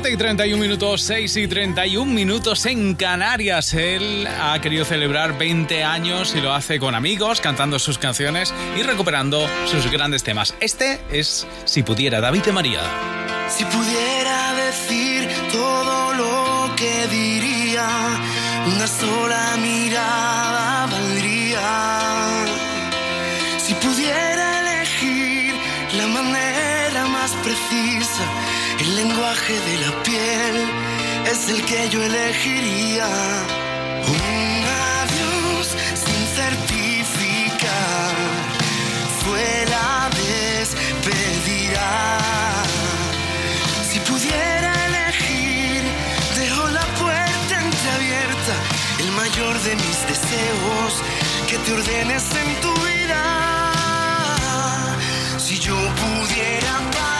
7 0.02 0.14
y 0.14 0.16
31 0.16 0.62
minutos, 0.62 1.02
6 1.02 1.36
y 1.36 1.46
31 1.46 2.10
minutos 2.10 2.64
en 2.64 2.94
Canarias. 2.94 3.74
Él 3.74 4.26
ha 4.26 4.58
querido 4.58 4.86
celebrar 4.86 5.36
20 5.36 5.84
años 5.84 6.34
y 6.34 6.40
lo 6.40 6.54
hace 6.54 6.80
con 6.80 6.94
amigos, 6.94 7.42
cantando 7.42 7.78
sus 7.78 7.98
canciones 7.98 8.54
y 8.78 8.82
recuperando 8.82 9.46
sus 9.66 9.90
grandes 9.90 10.22
temas. 10.22 10.54
Este 10.58 11.00
es 11.12 11.46
Si 11.66 11.82
pudiera, 11.82 12.22
David 12.22 12.44
de 12.44 12.52
María. 12.52 12.80
Si 13.50 13.62
pudiera 13.66 14.54
decir 14.54 15.28
todo 15.52 16.14
lo 16.14 16.74
que 16.76 17.06
diría, 17.08 17.86
una 18.74 18.86
sola 18.86 19.58
mirada 19.60 20.69
lenguaje 29.02 29.54
de 29.68 29.74
la 29.84 29.92
piel 30.02 30.56
es 31.32 31.48
el 31.48 31.64
que 31.64 31.88
yo 31.88 32.02
elegiría. 32.02 33.08
Un 34.16 34.62
adiós 35.00 35.66
sin 36.04 36.22
certificar 36.38 38.14
fue 39.22 39.48
la 39.74 40.10
despedida. 40.22 41.88
Si 43.88 43.98
pudiera 44.00 44.70
elegir, 44.88 45.82
dejo 46.38 46.64
la 46.78 46.86
puerta 47.00 47.54
entreabierta, 47.68 48.54
el 49.04 49.10
mayor 49.22 49.54
de 49.66 49.72
mis 49.84 49.98
deseos, 50.12 50.92
que 51.48 51.56
te 51.64 51.72
ordenes 51.72 52.24
en 52.42 52.50
tu 52.64 52.72
vida. 52.88 53.22
Si 55.38 55.58
yo 55.58 55.76
pudiera 56.02 56.72
parar 56.96 57.19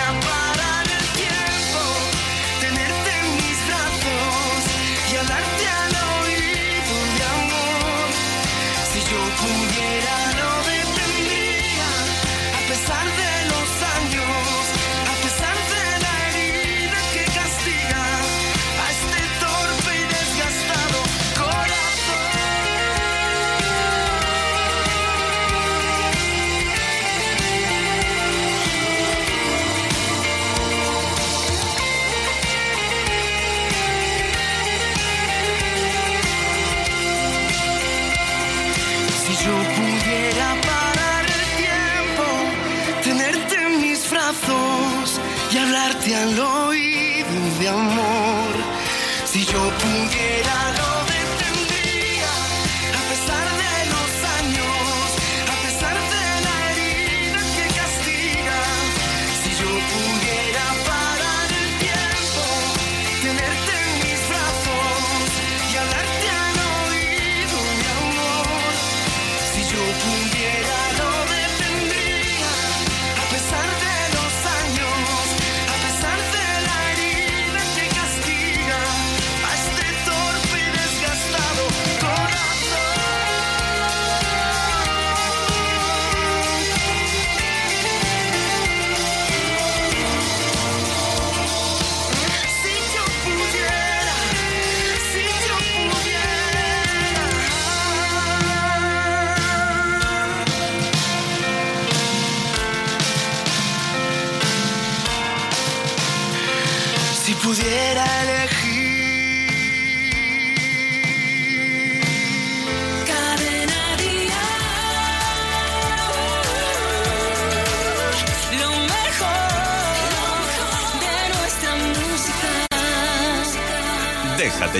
Si 49.31 49.45
yo 49.45 49.71
pudiera 49.79 50.90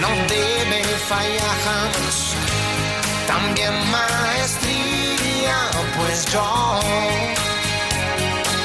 No 0.00 0.08
debe 0.28 0.82
fallar 1.08 1.56
jamás. 1.64 2.34
También 3.26 3.74
maestría, 3.90 5.58
pues 5.96 6.24
yo 6.32 6.80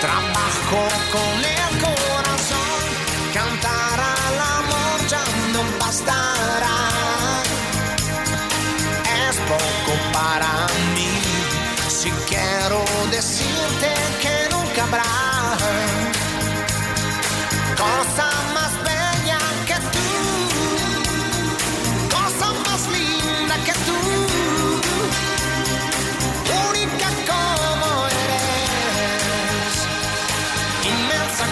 trabajo 0.01 0.79
con 1.15 1.35
el 1.57 1.71
corazón. 1.85 2.81
Cantar 3.33 3.99
al 3.99 4.39
amor 4.59 5.07
ya 5.07 5.23
no 5.53 5.61
bastará. 5.79 6.79
Es 9.27 9.35
poco 9.51 9.93
para 10.13 10.67
mí. 10.95 11.11
Si 11.87 12.09
quiero 12.29 12.83
decirte 13.11 13.93
que 14.21 14.49
nunca 14.51 14.83
habrá 14.83 15.30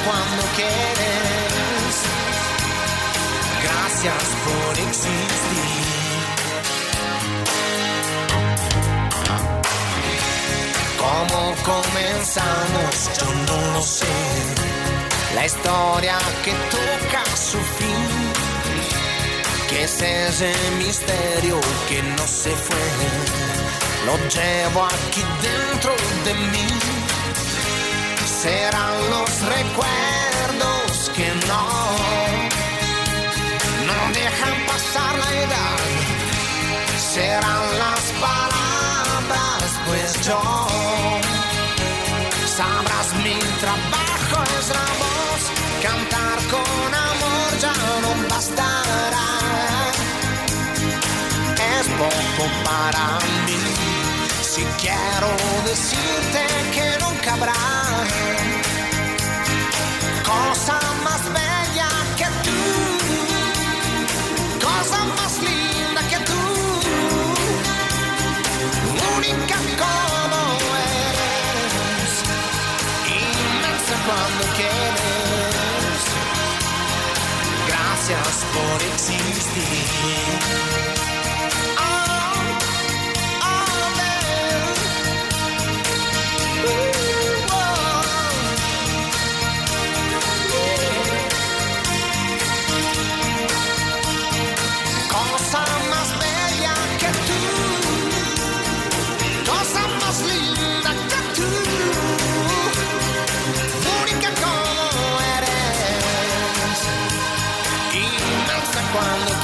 cuando 0.05 0.43
quieres. 0.55 1.93
Gracias 3.63 4.23
por 4.45 4.79
existir. 4.79 5.19
¿Cómo 10.97 11.55
comenzamos? 11.63 12.93
Yo 13.19 13.27
no 13.47 13.73
lo 13.73 13.81
sé. 13.81 14.05
La 15.35 15.45
historia 15.45 16.17
que 16.43 16.51
toca 16.51 17.23
su 17.35 17.57
fin. 17.77 18.18
Es 19.81 20.01
ese 20.01 20.53
misterio 20.77 21.57
que 21.87 22.03
no 22.03 22.27
se 22.27 22.51
fue. 22.51 22.85
Lo 24.05 24.17
llevo 24.27 24.83
aquí 24.83 25.23
dentro 25.41 25.95
de 26.25 26.33
mí. 26.51 26.67
Serán 28.41 29.09
los 29.09 29.29
recuerdos 29.55 31.11
que 31.15 31.29
no, 31.47 31.65
no 33.87 33.97
dejan 34.13 34.65
pasar 34.67 35.17
la 35.17 35.31
edad. 35.45 35.79
Serán 37.13 37.79
las 37.79 38.01
palabras, 38.27 39.63
pues 39.87 40.25
yo 40.25 40.41
sabrás 42.57 43.13
mi 43.23 43.39
trabajo 43.61 44.08
poco 52.39 52.49
para 52.63 53.19
mí. 53.45 53.57
Si 54.41 54.63
quiero 54.81 55.29
decirte 55.65 56.41
que 56.73 56.97
nunca 57.03 57.33
habrá 57.33 57.53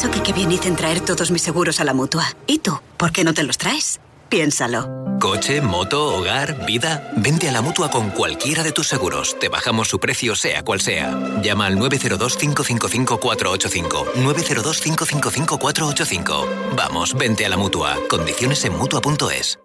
Pienso 0.00 0.16
que 0.16 0.22
qué 0.22 0.32
bien 0.32 0.76
traer 0.76 1.00
todos 1.00 1.32
mis 1.32 1.42
seguros 1.42 1.80
a 1.80 1.84
la 1.84 1.92
mutua. 1.92 2.24
¿Y 2.46 2.60
tú? 2.60 2.78
¿Por 2.96 3.10
qué 3.10 3.24
no 3.24 3.34
te 3.34 3.42
los 3.42 3.58
traes? 3.58 3.98
Piénsalo. 4.28 4.88
Coche, 5.18 5.60
moto, 5.60 6.16
hogar, 6.16 6.64
vida. 6.66 7.10
Vente 7.16 7.48
a 7.48 7.52
la 7.52 7.62
mutua 7.62 7.90
con 7.90 8.10
cualquiera 8.10 8.62
de 8.62 8.70
tus 8.70 8.86
seguros. 8.86 9.36
Te 9.40 9.48
bajamos 9.48 9.88
su 9.88 9.98
precio, 9.98 10.36
sea 10.36 10.62
cual 10.62 10.80
sea. 10.80 11.18
Llama 11.42 11.66
al 11.66 11.78
902-555-485. 11.78 14.12
902-555-485. 14.14 16.76
Vamos, 16.76 17.14
vente 17.14 17.44
a 17.44 17.48
la 17.48 17.56
mutua. 17.56 17.98
Condiciones 18.08 18.64
en 18.64 18.78
mutua.es. 18.78 19.58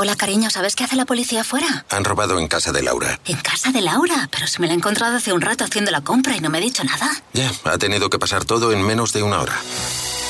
Hola, 0.00 0.14
cariño, 0.14 0.48
¿sabes 0.48 0.76
qué 0.76 0.84
hace 0.84 0.94
la 0.94 1.06
policía 1.06 1.40
afuera? 1.40 1.84
Han 1.90 2.04
robado 2.04 2.38
en 2.38 2.46
casa 2.46 2.70
de 2.70 2.82
Laura. 2.82 3.18
En 3.24 3.36
casa 3.38 3.72
de 3.72 3.80
Laura, 3.80 4.28
pero 4.30 4.46
se 4.46 4.60
me 4.60 4.68
la 4.68 4.72
he 4.72 4.76
encontrado 4.76 5.16
hace 5.16 5.32
un 5.32 5.40
rato 5.40 5.64
haciendo 5.64 5.90
la 5.90 6.02
compra 6.02 6.36
y 6.36 6.40
no 6.40 6.50
me 6.50 6.58
ha 6.58 6.60
dicho 6.60 6.84
nada. 6.84 7.10
Ya, 7.32 7.50
ha 7.64 7.78
tenido 7.78 8.08
que 8.08 8.20
pasar 8.20 8.44
todo 8.44 8.70
en 8.70 8.80
menos 8.80 9.12
de 9.12 9.24
una 9.24 9.40
hora. 9.40 9.60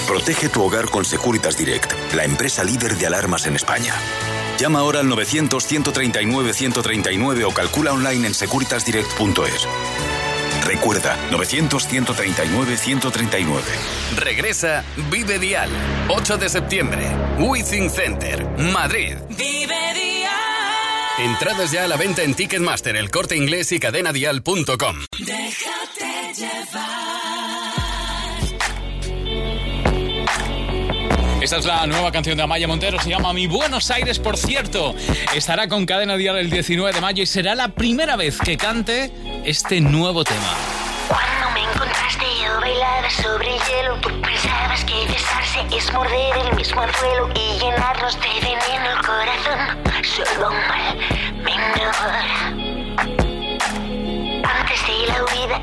Protege 0.07 0.49
tu 0.49 0.63
hogar 0.63 0.89
con 0.89 1.05
Securitas 1.05 1.59
Direct, 1.59 1.93
la 2.15 2.25
empresa 2.25 2.65
líder 2.65 2.97
de 2.97 3.09
alarmas 3.09 3.45
en 3.45 3.57
España. 3.57 3.93
Llama 4.59 4.79
ahora 4.79 5.01
al 5.01 5.07
900-139-139 5.09 7.45
o 7.45 7.51
calcula 7.51 7.93
online 7.93 8.29
en 8.29 8.33
securitasdirect.es. 8.33 9.69
Recuerda, 10.69 11.17
900-139-139. 11.31 13.63
Regresa 14.17 14.85
Vive 15.11 15.39
Dial. 15.39 15.71
8 16.09 16.37
de 16.37 16.51
septiembre. 16.51 17.11
Withing 17.39 17.89
Center, 17.89 18.47
Madrid. 18.59 19.17
Vive 19.31 19.95
Dial. 19.95 20.29
Entradas 21.21 21.73
ya 21.73 21.85
a 21.85 21.89
la 21.89 21.97
venta 21.97 22.23
en 22.23 22.35
Ticketmaster, 22.35 22.97
el 22.97 23.11
corte 23.11 23.35
inglés 23.35 23.73
y 23.73 23.81
cadenadial.com. 23.81 25.07
Déjate 25.19 26.35
llevar. 26.37 27.08
Esta 31.49 31.61
es 31.61 31.65
la 31.65 31.87
nueva 31.87 32.13
canción 32.13 32.37
de 32.37 32.43
Amaya 32.43 32.69
Montero, 32.69 33.01
se 33.01 33.09
llama 33.09 33.33
Mi 33.33 33.47
Buenos 33.47 33.91
Aires, 33.91 34.19
por 34.19 34.37
cierto. 34.37 34.95
Estará 35.35 35.67
con 35.67 35.87
Cadena 35.87 36.19
Dial 36.19 36.37
el 36.37 36.51
19 36.51 36.93
de 36.93 37.01
mayo 37.01 37.23
y 37.23 37.27
será 37.27 37.55
la 37.55 37.69
primera 37.69 38.17
vez 38.17 38.39
que 38.39 38.59
cante 38.59 39.11
este 39.47 39.81
nuevo 39.81 40.25
tema. 40.25 40.55
Cuando 41.09 41.51
me 41.55 41.63
encontraste 41.73 42.27
yo 42.45 42.61
bailaba 42.61 43.09
sobre 43.09 43.55
el 43.55 43.63
hielo 43.63 43.95
Tú 44.03 44.11
pensabas 44.21 44.85
que 44.85 45.07
besarse 45.11 45.61
es 45.75 45.91
morder 45.91 46.37
el 46.37 46.55
mismo 46.55 46.83
anzuelo 46.83 47.31
Y 47.35 47.59
llenarnos 47.59 48.21
de 48.21 48.29
veneno 48.43 48.91
el 48.91 49.07
corazón 49.07 50.05
Solo 50.05 50.51
un 50.51 50.69
mal 50.69 50.99
menor 51.45 52.68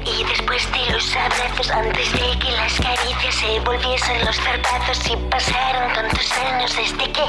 y 0.06 0.24
después 0.24 0.72
de 0.72 0.91
los 0.91 1.16
abrazos 1.16 1.70
Antes 1.72 2.12
de 2.14 2.39
que 2.39 2.52
las 2.52 2.74
caricias 2.74 3.36
se 3.36 3.60
volviesen 3.62 4.26
los 4.26 4.36
zarpazos 4.36 5.00
Y 5.10 5.18
pasaron 5.30 5.93
tantos 5.93 6.32
años 6.38 6.76
desde 6.76 7.12
que 7.12 7.24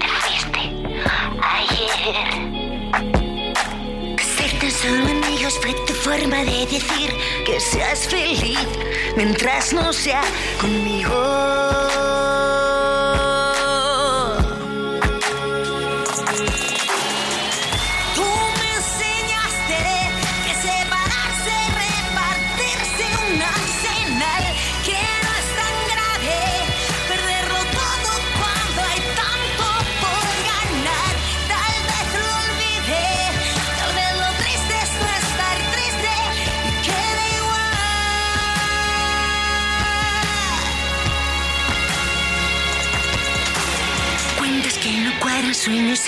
te 0.00 0.08
fuiste 0.08 0.60
ayer 1.42 2.60
ser 4.36 4.58
tan 4.58 4.70
solo 4.70 5.04
amigos 5.04 5.58
fue 5.60 5.72
tu 5.86 5.94
forma 5.94 6.38
de 6.38 6.66
decir 6.66 7.10
que 7.44 7.60
seas 7.60 8.06
feliz 8.08 8.58
mientras 9.16 9.72
no 9.72 9.92
sea 9.92 10.22
conmigo. 10.60 11.14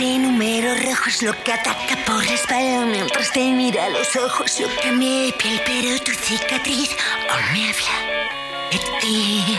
Y 0.00 0.18
números 0.18 0.84
rojos, 0.84 1.22
lo 1.22 1.32
que 1.42 1.52
ataca 1.52 1.96
por 2.06 2.24
la 2.24 2.32
espalda 2.32 2.86
mientras 2.86 3.30
te 3.32 3.40
mira 3.50 3.84
a 3.84 3.88
los 3.90 4.16
ojos. 4.16 4.58
Yo 4.58 4.66
cambié 4.82 5.26
de 5.26 5.32
piel, 5.32 5.60
pero 5.66 5.98
tu 6.02 6.12
cicatriz 6.12 6.90
aún 7.30 7.52
me 7.52 7.68
habla 7.68 8.30
de 8.70 8.78
ti. 9.00 9.58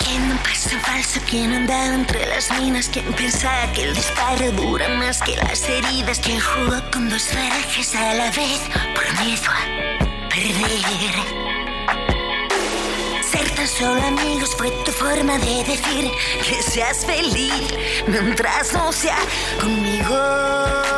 ¿Quién 0.00 0.30
un 0.30 0.38
paso 0.38 0.78
falso? 0.80 1.20
¿Quién 1.28 1.52
andaba 1.52 1.94
entre 1.94 2.26
las 2.26 2.50
minas? 2.60 2.88
¿Quién 2.88 3.12
pensaba 3.14 3.72
que 3.72 3.84
el 3.84 3.94
disparo 3.94 4.50
dura 4.52 4.88
más 4.90 5.22
que 5.22 5.36
las 5.36 5.62
heridas? 5.68 6.18
¿Quién 6.18 6.40
jugó 6.40 6.82
con 6.90 7.08
dos 7.08 7.28
barajas 7.34 7.94
a 7.94 8.14
la 8.14 8.30
vez 8.30 8.60
por 8.94 9.24
miedo 9.24 9.50
a 9.50 10.28
perder? 10.28 11.57
Ser 13.38 13.54
tan 13.54 13.68
solo 13.68 14.02
amigos 14.02 14.50
fue 14.56 14.68
tu 14.84 14.90
forma 14.90 15.38
de 15.38 15.62
decir 15.62 16.10
que 16.42 16.60
seas 16.60 17.06
feliz 17.06 17.52
mientras 18.08 18.72
no 18.72 18.92
sea 18.92 19.18
conmigo. 19.60 20.97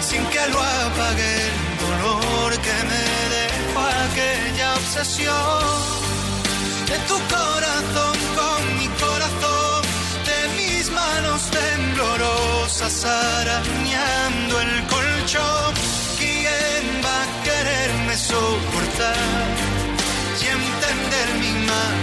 Sin 0.00 0.24
que 0.26 0.42
lo 0.52 0.60
apague 0.60 1.32
el 1.48 1.56
dolor 1.84 2.50
que 2.66 2.76
me 2.90 3.04
dejó 3.36 3.80
aquella 4.06 4.74
obsesión 4.74 5.98
de 6.90 6.98
tu 7.08 7.16
corazón 7.36 8.16
con 8.38 8.78
mi 8.78 8.88
corazón, 9.04 9.82
de 10.28 10.38
mis 10.58 10.90
manos 10.90 11.42
temblorosas 11.50 13.04
arañando 13.04 14.60
el 14.60 14.86
colchón. 14.86 15.74
¿Quién 16.18 16.84
va 17.04 17.16
a 17.22 17.28
quererme 17.44 18.16
soportar 18.16 19.46
y 20.42 20.44
entender 20.58 21.28
mi 21.42 21.52
mal? 21.70 21.96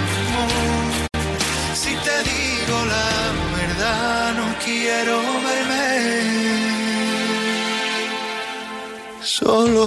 Si 1.74 1.94
te 2.06 2.18
digo 2.32 2.78
la 2.96 3.10
verdad, 3.58 4.34
no 4.40 4.48
quiero 4.64 5.16
verme 5.48 5.65
solo. 9.36 9.86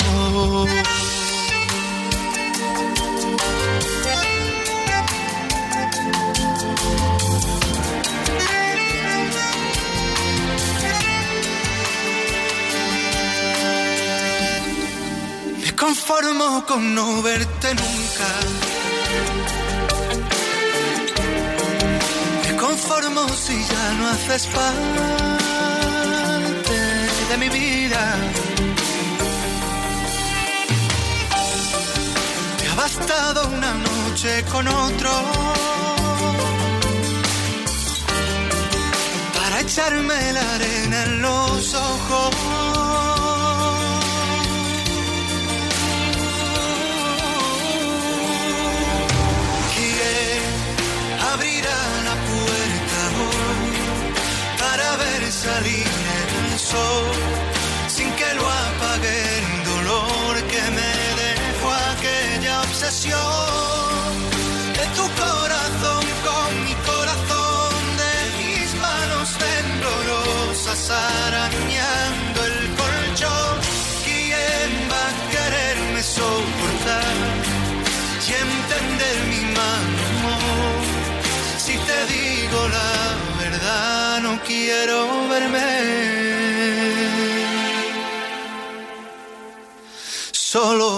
Me 15.62 15.76
conformo 15.76 16.64
con 16.66 16.94
no 16.94 17.22
verte 17.22 17.68
nunca. 17.74 18.28
Me 22.44 22.56
conformo 22.56 23.28
si 23.28 23.56
ya 23.70 23.92
no 23.98 24.08
haces 24.08 24.46
parte 24.46 25.38
de 27.30 27.36
mi 27.38 27.48
vida. 27.48 28.37
Bastado 32.96 33.48
una 33.48 33.74
noche 33.74 34.44
con 34.50 34.66
otro 34.66 35.10
para 39.36 39.60
echarme 39.60 40.32
la 40.32 40.54
arena 40.54 41.02
en 41.04 41.22
los 41.22 41.74
ojos. 41.74 42.34
¿Quién 49.74 50.42
abrirá 51.32 51.80
la 52.08 52.16
puerta 52.30 53.00
hoy 53.20 53.70
para 54.62 54.96
ver 54.96 55.30
salir 55.30 55.86
el 56.52 56.58
sol 56.58 57.27
arañando 70.90 72.44
el 72.44 72.58
colchón? 72.80 73.54
¿Quién 74.04 74.70
va 74.90 75.02
a 75.08 75.30
quererme 75.30 76.02
soportar? 76.02 77.48
y 78.28 78.32
entender 78.32 79.16
mi 79.30 79.40
humor. 79.46 80.82
Si 81.56 81.74
te 81.88 81.98
digo 82.12 82.68
la 82.68 82.92
verdad, 83.42 84.20
no 84.20 84.40
quiero 84.42 85.28
verme 85.28 85.68
solo. 90.32 90.97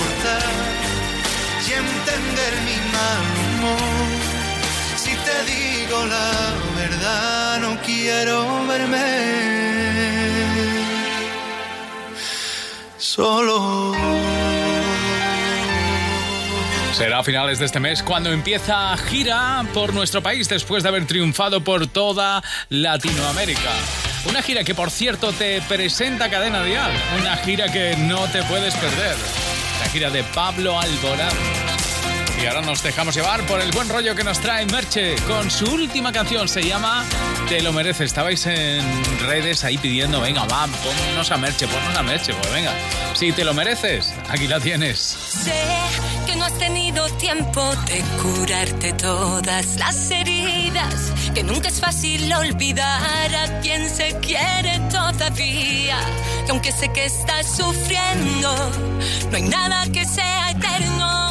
Mi 2.65 2.77
mal 2.95 3.21
humor. 3.41 4.09
Si 4.95 5.11
te 5.11 5.37
digo 5.51 6.05
la 6.05 6.31
verdad, 6.77 7.59
no 7.59 7.81
quiero 7.81 8.65
verme 8.67 9.51
solo. 12.97 13.95
Será 16.93 17.19
a 17.19 17.23
finales 17.23 17.57
de 17.57 17.65
este 17.65 17.79
mes 17.79 18.03
cuando 18.03 18.31
empieza 18.31 18.95
gira 18.97 19.65
por 19.73 19.93
nuestro 19.93 20.21
país 20.21 20.47
después 20.47 20.83
de 20.83 20.89
haber 20.89 21.07
triunfado 21.07 21.63
por 21.63 21.87
toda 21.87 22.43
Latinoamérica. 22.69 23.71
Una 24.29 24.43
gira 24.43 24.63
que, 24.63 24.75
por 24.75 24.91
cierto, 24.91 25.31
te 25.31 25.61
presenta 25.63 26.29
Cadena 26.29 26.63
Dial. 26.63 26.91
Una 27.19 27.37
gira 27.37 27.71
que 27.71 27.95
no 27.97 28.27
te 28.27 28.43
puedes 28.43 28.75
perder. 28.75 29.15
La 29.79 29.89
gira 29.89 30.11
de 30.11 30.23
Pablo 30.23 30.79
Alborán. 30.79 31.70
Y 32.41 32.47
ahora 32.47 32.61
nos 32.61 32.81
dejamos 32.81 33.13
llevar 33.13 33.45
por 33.45 33.61
el 33.61 33.71
buen 33.71 33.87
rollo 33.87 34.15
que 34.15 34.23
nos 34.23 34.39
trae 34.39 34.65
Merche 34.65 35.15
con 35.27 35.51
su 35.51 35.65
última 35.65 36.11
canción. 36.11 36.47
Se 36.47 36.63
llama 36.63 37.05
Te 37.47 37.61
lo 37.61 37.71
mereces. 37.71 38.07
Estabais 38.07 38.47
en 38.47 38.81
redes 39.19 39.63
ahí 39.63 39.77
pidiendo, 39.77 40.19
venga, 40.21 40.45
va, 40.45 40.65
ponnos 40.65 41.29
a 41.29 41.37
Merche, 41.37 41.67
ponnos 41.67 41.95
a 41.95 42.01
Merche. 42.01 42.33
Pues 42.33 42.51
venga, 42.51 42.73
si 43.13 43.31
te 43.31 43.43
lo 43.43 43.53
mereces, 43.53 44.11
aquí 44.27 44.47
la 44.47 44.59
tienes. 44.59 44.97
Sé 44.99 45.53
que 46.25 46.35
no 46.35 46.45
has 46.45 46.57
tenido 46.57 47.07
tiempo 47.17 47.75
de 47.85 48.01
curarte 48.19 48.93
todas 48.93 49.75
las 49.75 50.09
heridas, 50.09 51.13
que 51.35 51.43
nunca 51.43 51.67
es 51.67 51.79
fácil 51.79 52.33
olvidar 52.33 53.35
a 53.35 53.59
quien 53.59 53.87
se 53.87 54.17
quiere 54.19 54.79
todavía, 54.89 55.99
que 56.45 56.51
aunque 56.51 56.71
sé 56.71 56.91
que 56.91 57.05
estás 57.05 57.55
sufriendo, 57.55 58.71
no 59.29 59.37
hay 59.37 59.43
nada 59.43 59.85
que 59.91 60.05
sea 60.05 60.49
eterno 60.49 61.30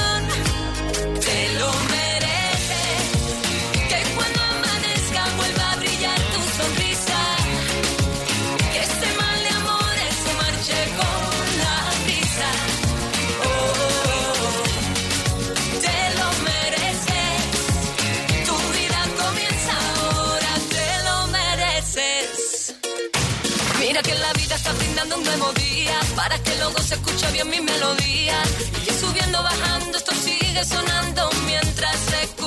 Escucha 26.95 27.29
bien 27.31 27.49
mi 27.49 27.61
melodía. 27.61 28.41
Y 28.87 28.91
subiendo, 28.91 29.41
bajando, 29.43 29.97
esto 29.97 30.13
sigue 30.13 30.63
sonando 30.65 31.29
mientras 31.45 31.97
recuperas 32.11 32.40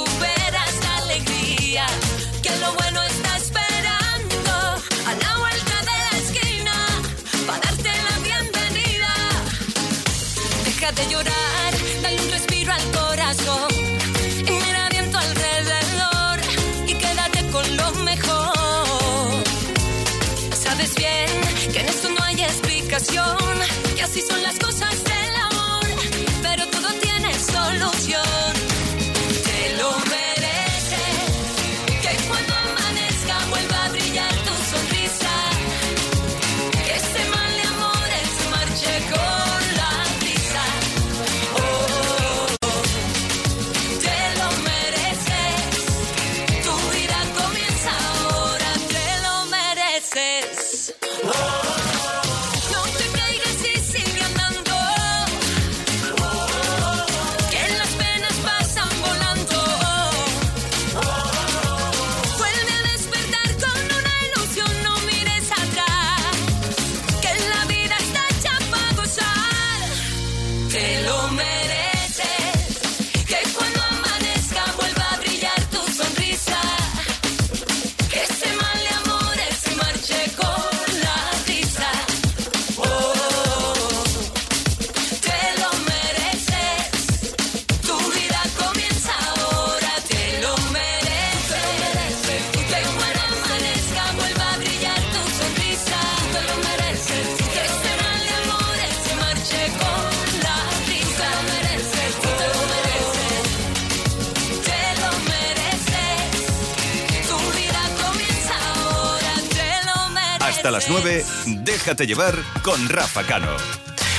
las 110.85 110.91
9, 110.91 111.25
déjate 111.65 112.07
llevar 112.07 112.35
con 112.63 112.89
Rafa 112.89 113.23
Cano. 113.25 113.57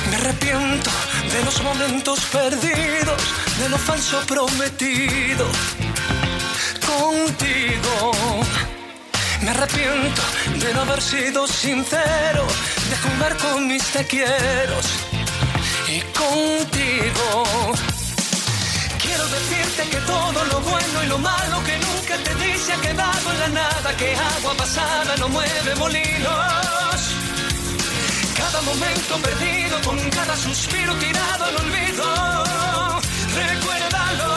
Me 0.10 0.16
arrepiento 0.16 0.90
de 1.32 1.44
los 1.44 1.62
momentos 1.62 2.20
perdidos, 2.32 3.22
de 3.60 3.70
lo 3.70 3.78
falso 3.78 4.22
prometido 4.28 5.46
contigo. 6.86 8.12
Me 9.42 9.50
arrepiento 9.50 10.22
de 10.60 10.74
no 10.74 10.82
haber 10.82 11.02
sido 11.02 11.48
sincero, 11.48 12.48
de 12.90 12.98
jugar 12.98 13.38
con 13.38 13.68
mis 13.68 13.84
te 13.92 14.06
quieros 14.06 14.86
y 15.88 16.02
contigo. 16.18 17.95
Decirte 19.32 19.90
que 19.90 19.98
todo 20.02 20.46
lo 20.46 20.60
bueno 20.62 21.04
y 21.04 21.08
lo 21.08 21.18
malo 21.18 21.64
que 21.64 21.78
nunca 21.80 22.16
te 22.24 22.36
di 22.36 22.58
se 22.58 22.74
ha 22.74 22.78
quedado 22.78 23.32
en 23.32 23.40
la 23.40 23.48
nada, 23.50 23.98
que 23.98 24.16
agua 24.16 24.54
pasada 24.56 25.16
no 25.18 25.28
mueve 25.30 25.76
molinos. 25.76 27.00
Cada 28.38 28.62
momento 28.62 29.18
perdido, 29.24 29.82
con 29.82 29.98
cada 30.12 30.36
suspiro 30.38 30.94
tirado 30.96 31.46
al 31.46 31.56
olvido. 31.56 32.06
Recuérdalo. 33.36 34.32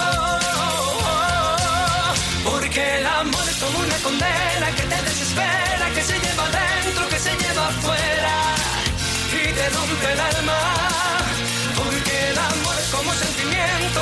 Porque 2.51 2.99
el 2.99 3.07
amor 3.07 3.49
es 3.49 3.57
como 3.57 3.79
una 3.79 3.97
condena 3.97 4.67
que 4.77 4.83
te 4.83 5.03
desespera, 5.03 5.91
que 5.95 6.03
se 6.03 6.19
lleva 6.19 6.45
dentro, 6.61 7.09
que 7.09 7.19
se 7.19 7.33
lleva 7.37 7.69
afuera 7.69 8.37
y 9.33 9.53
te 9.53 9.69
rompe 9.71 10.13
el 10.13 10.21
alma. 10.21 10.98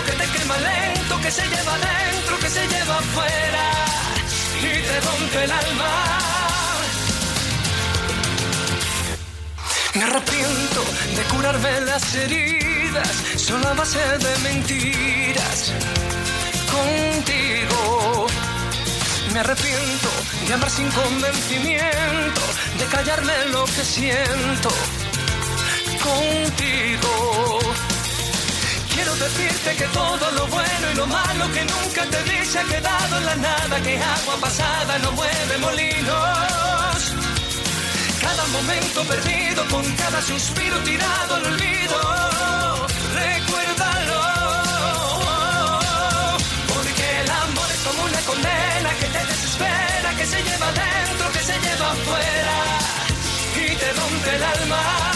Que 0.04 0.12
te 0.12 0.26
quema 0.32 0.56
lento, 0.58 1.20
que 1.20 1.30
se 1.30 1.42
lleva 1.42 1.74
dentro, 1.78 2.38
que 2.38 2.50
se 2.50 2.66
lleva 2.66 2.98
afuera 2.98 3.66
y 4.60 4.82
te 4.82 5.00
rompe 5.00 5.44
el 5.44 5.50
alma. 5.50 6.18
Me 9.94 10.02
arrepiento 10.04 10.84
de 11.16 11.22
curarme 11.34 11.80
las 11.82 12.14
heridas 12.14 13.08
solo 13.36 13.68
a 13.68 13.74
base 13.74 13.98
de 13.98 14.38
mentiras 14.38 15.72
contigo. 16.72 18.26
Me 19.32 19.40
arrepiento 19.40 20.08
de 20.46 20.54
amar 20.54 20.70
sin 20.70 20.90
convencimiento, 20.90 22.42
de 22.78 22.86
callarme 22.86 23.32
lo 23.52 23.64
que 23.64 23.84
siento 23.84 24.70
contigo. 26.02 27.75
Quiero 28.96 29.14
decirte 29.16 29.76
que 29.76 29.84
todo 29.88 30.30
lo 30.38 30.46
bueno 30.46 30.84
y 30.90 30.94
lo 30.96 31.06
malo 31.06 31.44
que 31.52 31.62
nunca 31.66 32.02
te 32.12 32.22
di 32.24 32.44
se 32.46 32.58
ha 32.58 32.64
quedado 32.64 33.18
en 33.18 33.26
la 33.26 33.36
nada, 33.36 33.82
que 33.82 33.94
agua 33.98 34.36
pasada 34.40 34.98
no 35.00 35.12
mueve 35.12 35.58
molinos. 35.58 37.00
Cada 38.22 38.46
momento 38.56 39.04
perdido, 39.04 39.66
con 39.68 39.84
cada 39.96 40.22
suspiro 40.22 40.78
tirado 40.78 41.34
al 41.34 41.44
olvido. 41.44 41.98
Recuérdalo. 43.22 44.20
Porque 46.72 47.04
el 47.20 47.30
amor 47.30 47.68
es 47.76 47.80
como 47.86 48.02
una 48.02 48.20
condena 48.30 48.90
que 49.00 49.08
te 49.14 49.22
desespera, 49.30 50.08
que 50.16 50.26
se 50.26 50.42
lleva 50.42 50.68
dentro, 50.72 51.32
que 51.34 51.42
se 51.50 51.56
lleva 51.64 51.92
afuera 51.92 52.56
y 53.56 53.76
te 53.76 53.92
rompe 53.92 54.36
el 54.36 54.42
alma. 54.42 55.15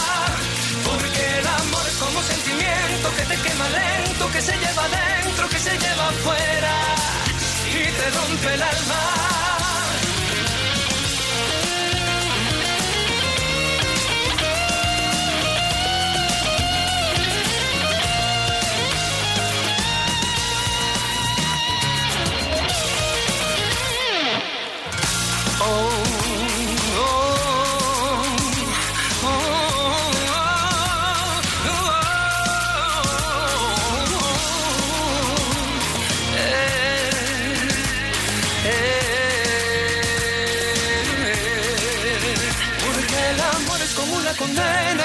Te 3.31 3.41
quema 3.49 3.65
que 4.33 4.41
se 4.41 4.51
lleva 4.57 4.87
dentro, 4.89 5.47
que 5.49 5.59
se 5.59 5.71
lleva 5.77 6.09
afuera 6.09 6.75
y 7.65 7.91
te 7.97 8.09
rompe 8.11 8.53
el 8.53 8.61
alma. 8.61 9.40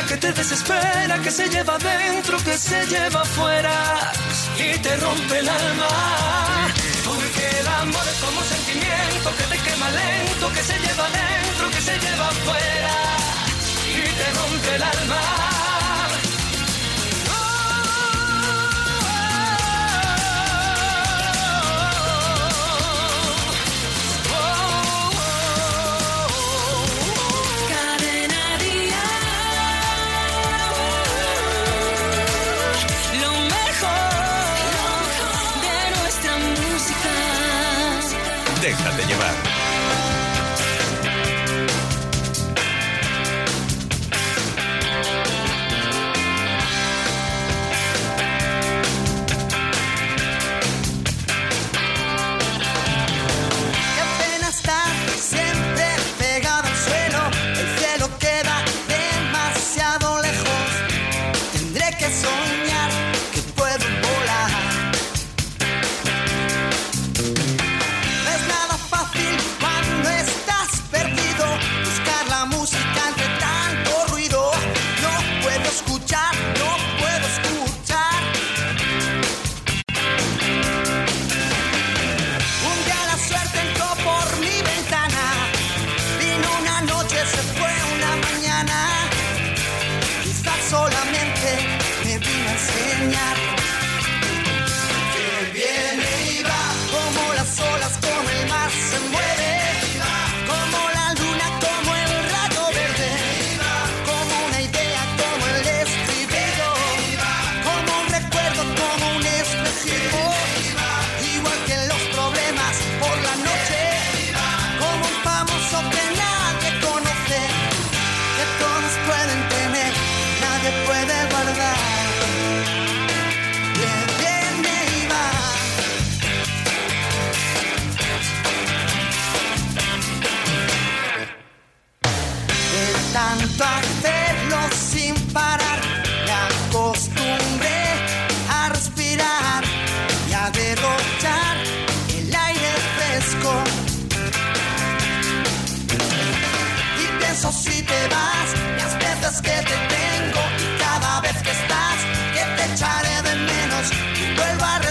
Que 0.06 0.16
te 0.16 0.32
desespera, 0.32 1.18
que 1.22 1.30
se 1.30 1.48
lleva 1.48 1.76
dentro, 1.78 2.36
que 2.38 2.56
se 2.56 2.86
lleva 2.86 3.22
afuera 3.22 4.12
y 4.56 4.78
te 4.78 4.96
rompe 4.98 5.38
el 5.38 5.48
alma. 5.48 6.68
Porque 7.04 7.60
el 7.60 7.66
amor 7.66 8.02
es 8.12 8.18
como 8.24 8.40
sentimiento 8.42 9.28
que 9.36 9.44
te 9.44 9.58
quema 9.58 9.90
lento, 9.90 10.52
que 10.52 10.62
se 10.62 10.78
lleva 10.78 11.06
dentro, 11.10 11.70
que 11.70 11.80
se 11.80 11.98
lleva 11.98 12.28
afuera 12.28 12.94
y 13.88 14.02
te 14.18 14.26
rompe 14.38 14.74
el 14.76 14.82
alma. 14.82 15.45
llevar. 39.06 39.45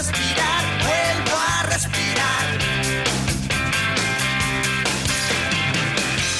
respirar, 0.06 0.62
vuelvo 0.84 1.36
a 1.36 1.62
respirar. 1.64 2.44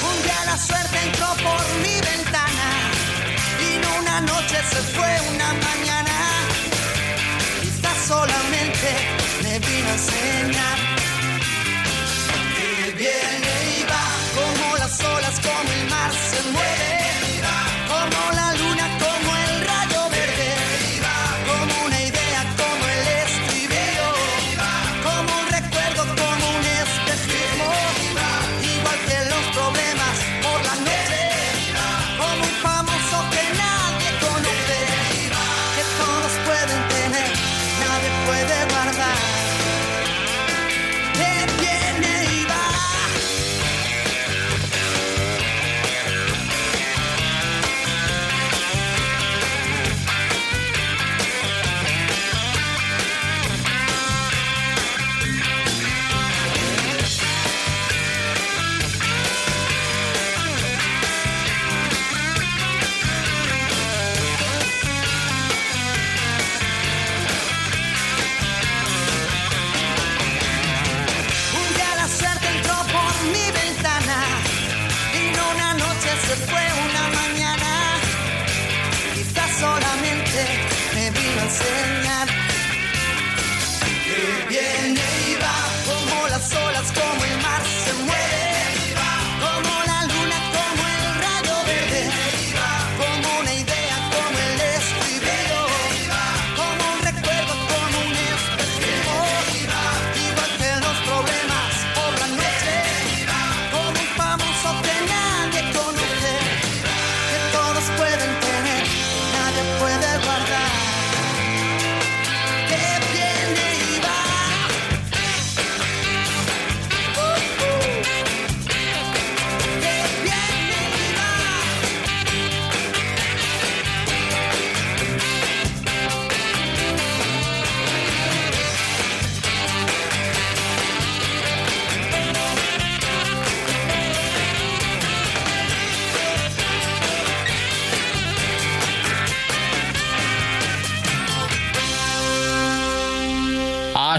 Un 0.08 0.22
día 0.22 0.44
la 0.46 0.58
suerte 0.58 0.98
entró 1.02 1.28
por 1.46 1.62
mi 1.82 2.00
ventana 2.00 2.68
y 3.66 3.98
una 4.00 4.20
noche 4.20 4.56
se 4.70 4.80
fue 4.94 5.20
una 5.34 5.52
mañana. 5.68 6.16
Quizás 7.62 7.98
solamente 8.06 8.88
me 9.42 9.58
vino 9.58 9.88
a 9.88 9.92
enseñar. 9.92 10.75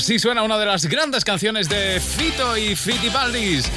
Así 0.07 0.19
suena 0.19 0.41
una 0.41 0.57
de 0.57 0.65
las 0.65 0.85
grandes 0.85 1.25
canciones 1.25 1.67
de 1.67 1.99
Fito 1.99 2.55
y 2.55 2.77
Fitipaldis. 2.77 3.69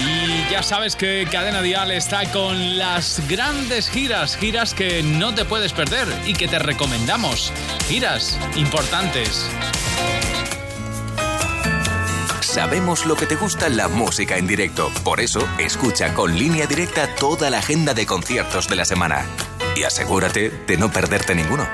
Y 0.00 0.50
ya 0.50 0.62
sabes 0.62 0.96
que 0.96 1.28
Cadena 1.30 1.60
Dial 1.60 1.90
está 1.90 2.24
con 2.32 2.78
las 2.78 3.20
grandes 3.28 3.90
giras, 3.90 4.34
giras 4.38 4.72
que 4.72 5.02
no 5.02 5.34
te 5.34 5.44
puedes 5.44 5.74
perder 5.74 6.08
y 6.24 6.32
que 6.32 6.48
te 6.48 6.58
recomendamos. 6.58 7.52
Giras 7.86 8.38
importantes. 8.56 9.46
Sabemos 12.40 13.04
lo 13.04 13.14
que 13.14 13.26
te 13.26 13.36
gusta 13.36 13.68
la 13.68 13.88
música 13.88 14.38
en 14.38 14.46
directo. 14.46 14.90
Por 15.04 15.20
eso, 15.20 15.46
escucha 15.58 16.14
con 16.14 16.34
línea 16.34 16.66
directa 16.66 17.14
toda 17.16 17.50
la 17.50 17.58
agenda 17.58 17.92
de 17.92 18.06
conciertos 18.06 18.68
de 18.68 18.76
la 18.76 18.86
semana. 18.86 19.26
Y 19.76 19.82
asegúrate 19.82 20.48
de 20.66 20.78
no 20.78 20.90
perderte 20.90 21.34
ninguno. 21.34 21.68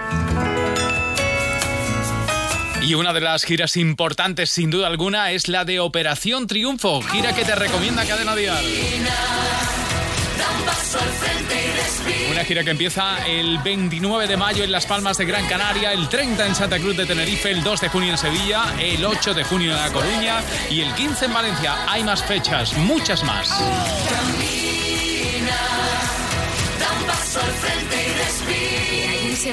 Y 2.89 2.95
una 2.95 3.13
de 3.13 3.21
las 3.21 3.45
giras 3.45 3.77
importantes, 3.77 4.49
sin 4.49 4.71
duda 4.71 4.87
alguna, 4.87 5.31
es 5.33 5.49
la 5.49 5.67
de 5.67 5.79
Operación 5.79 6.47
Triunfo, 6.47 7.03
gira 7.03 7.35
que 7.35 7.45
te 7.45 7.55
recomienda 7.55 8.07
Cadena 8.07 8.35
Dial. 8.35 8.65
Una 12.31 12.45
gira 12.47 12.65
que 12.65 12.71
empieza 12.71 13.19
el 13.27 13.59
29 13.59 14.27
de 14.27 14.39
mayo 14.39 14.65
en 14.65 14.73
Las 14.73 14.87
Palmas 14.87 15.19
de 15.19 15.27
Gran 15.27 15.47
Canaria, 15.49 15.93
el 15.93 16.09
30 16.09 16.47
en 16.47 16.55
Santa 16.55 16.79
Cruz 16.79 16.97
de 16.97 17.05
Tenerife, 17.05 17.51
el 17.51 17.63
2 17.63 17.79
de 17.79 17.89
junio 17.91 18.13
en 18.13 18.17
Sevilla, 18.17 18.63
el 18.81 19.05
8 19.05 19.35
de 19.35 19.45
junio 19.45 19.73
en 19.73 19.77
La 19.77 19.93
Coruña 19.93 20.41
y 20.71 20.81
el 20.81 20.95
15 20.95 21.27
en 21.27 21.35
Valencia. 21.35 21.75
Hay 21.89 22.03
más 22.05 22.25
fechas, 22.25 22.73
muchas 22.79 23.23
más. 23.23 23.51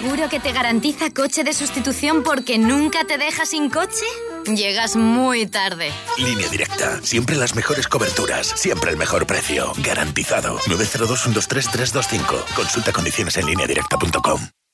Seguro 0.02 0.28
que 0.28 0.42
te 0.42 0.52
garantiza 0.52 1.10
coche 1.10 1.46
de 1.46 1.54
sustitución 1.54 2.22
porque 2.22 2.58
nunca 2.58 3.06
te 3.06 3.18
deja 3.18 3.46
sin 3.46 3.70
coche? 3.70 4.04
Llegas 4.46 4.98
muy 4.98 5.46
tarde. 5.46 5.90
Línea 6.18 6.50
directa. 6.50 7.00
Siempre 7.02 7.38
las 7.38 7.56
mejores 7.56 7.88
coberturas. 7.88 8.48
Siempre 8.48 8.92
el 8.92 8.98
mejor 8.98 9.26
precio. 9.26 9.72
Garantizado. 9.78 10.60
902 10.68 11.22
123 11.22 11.72
325. 11.72 12.46
Consulta 12.58 12.92
condiciones 12.92 13.38
en 13.38 13.46
lineadirecta.com. 13.46 14.65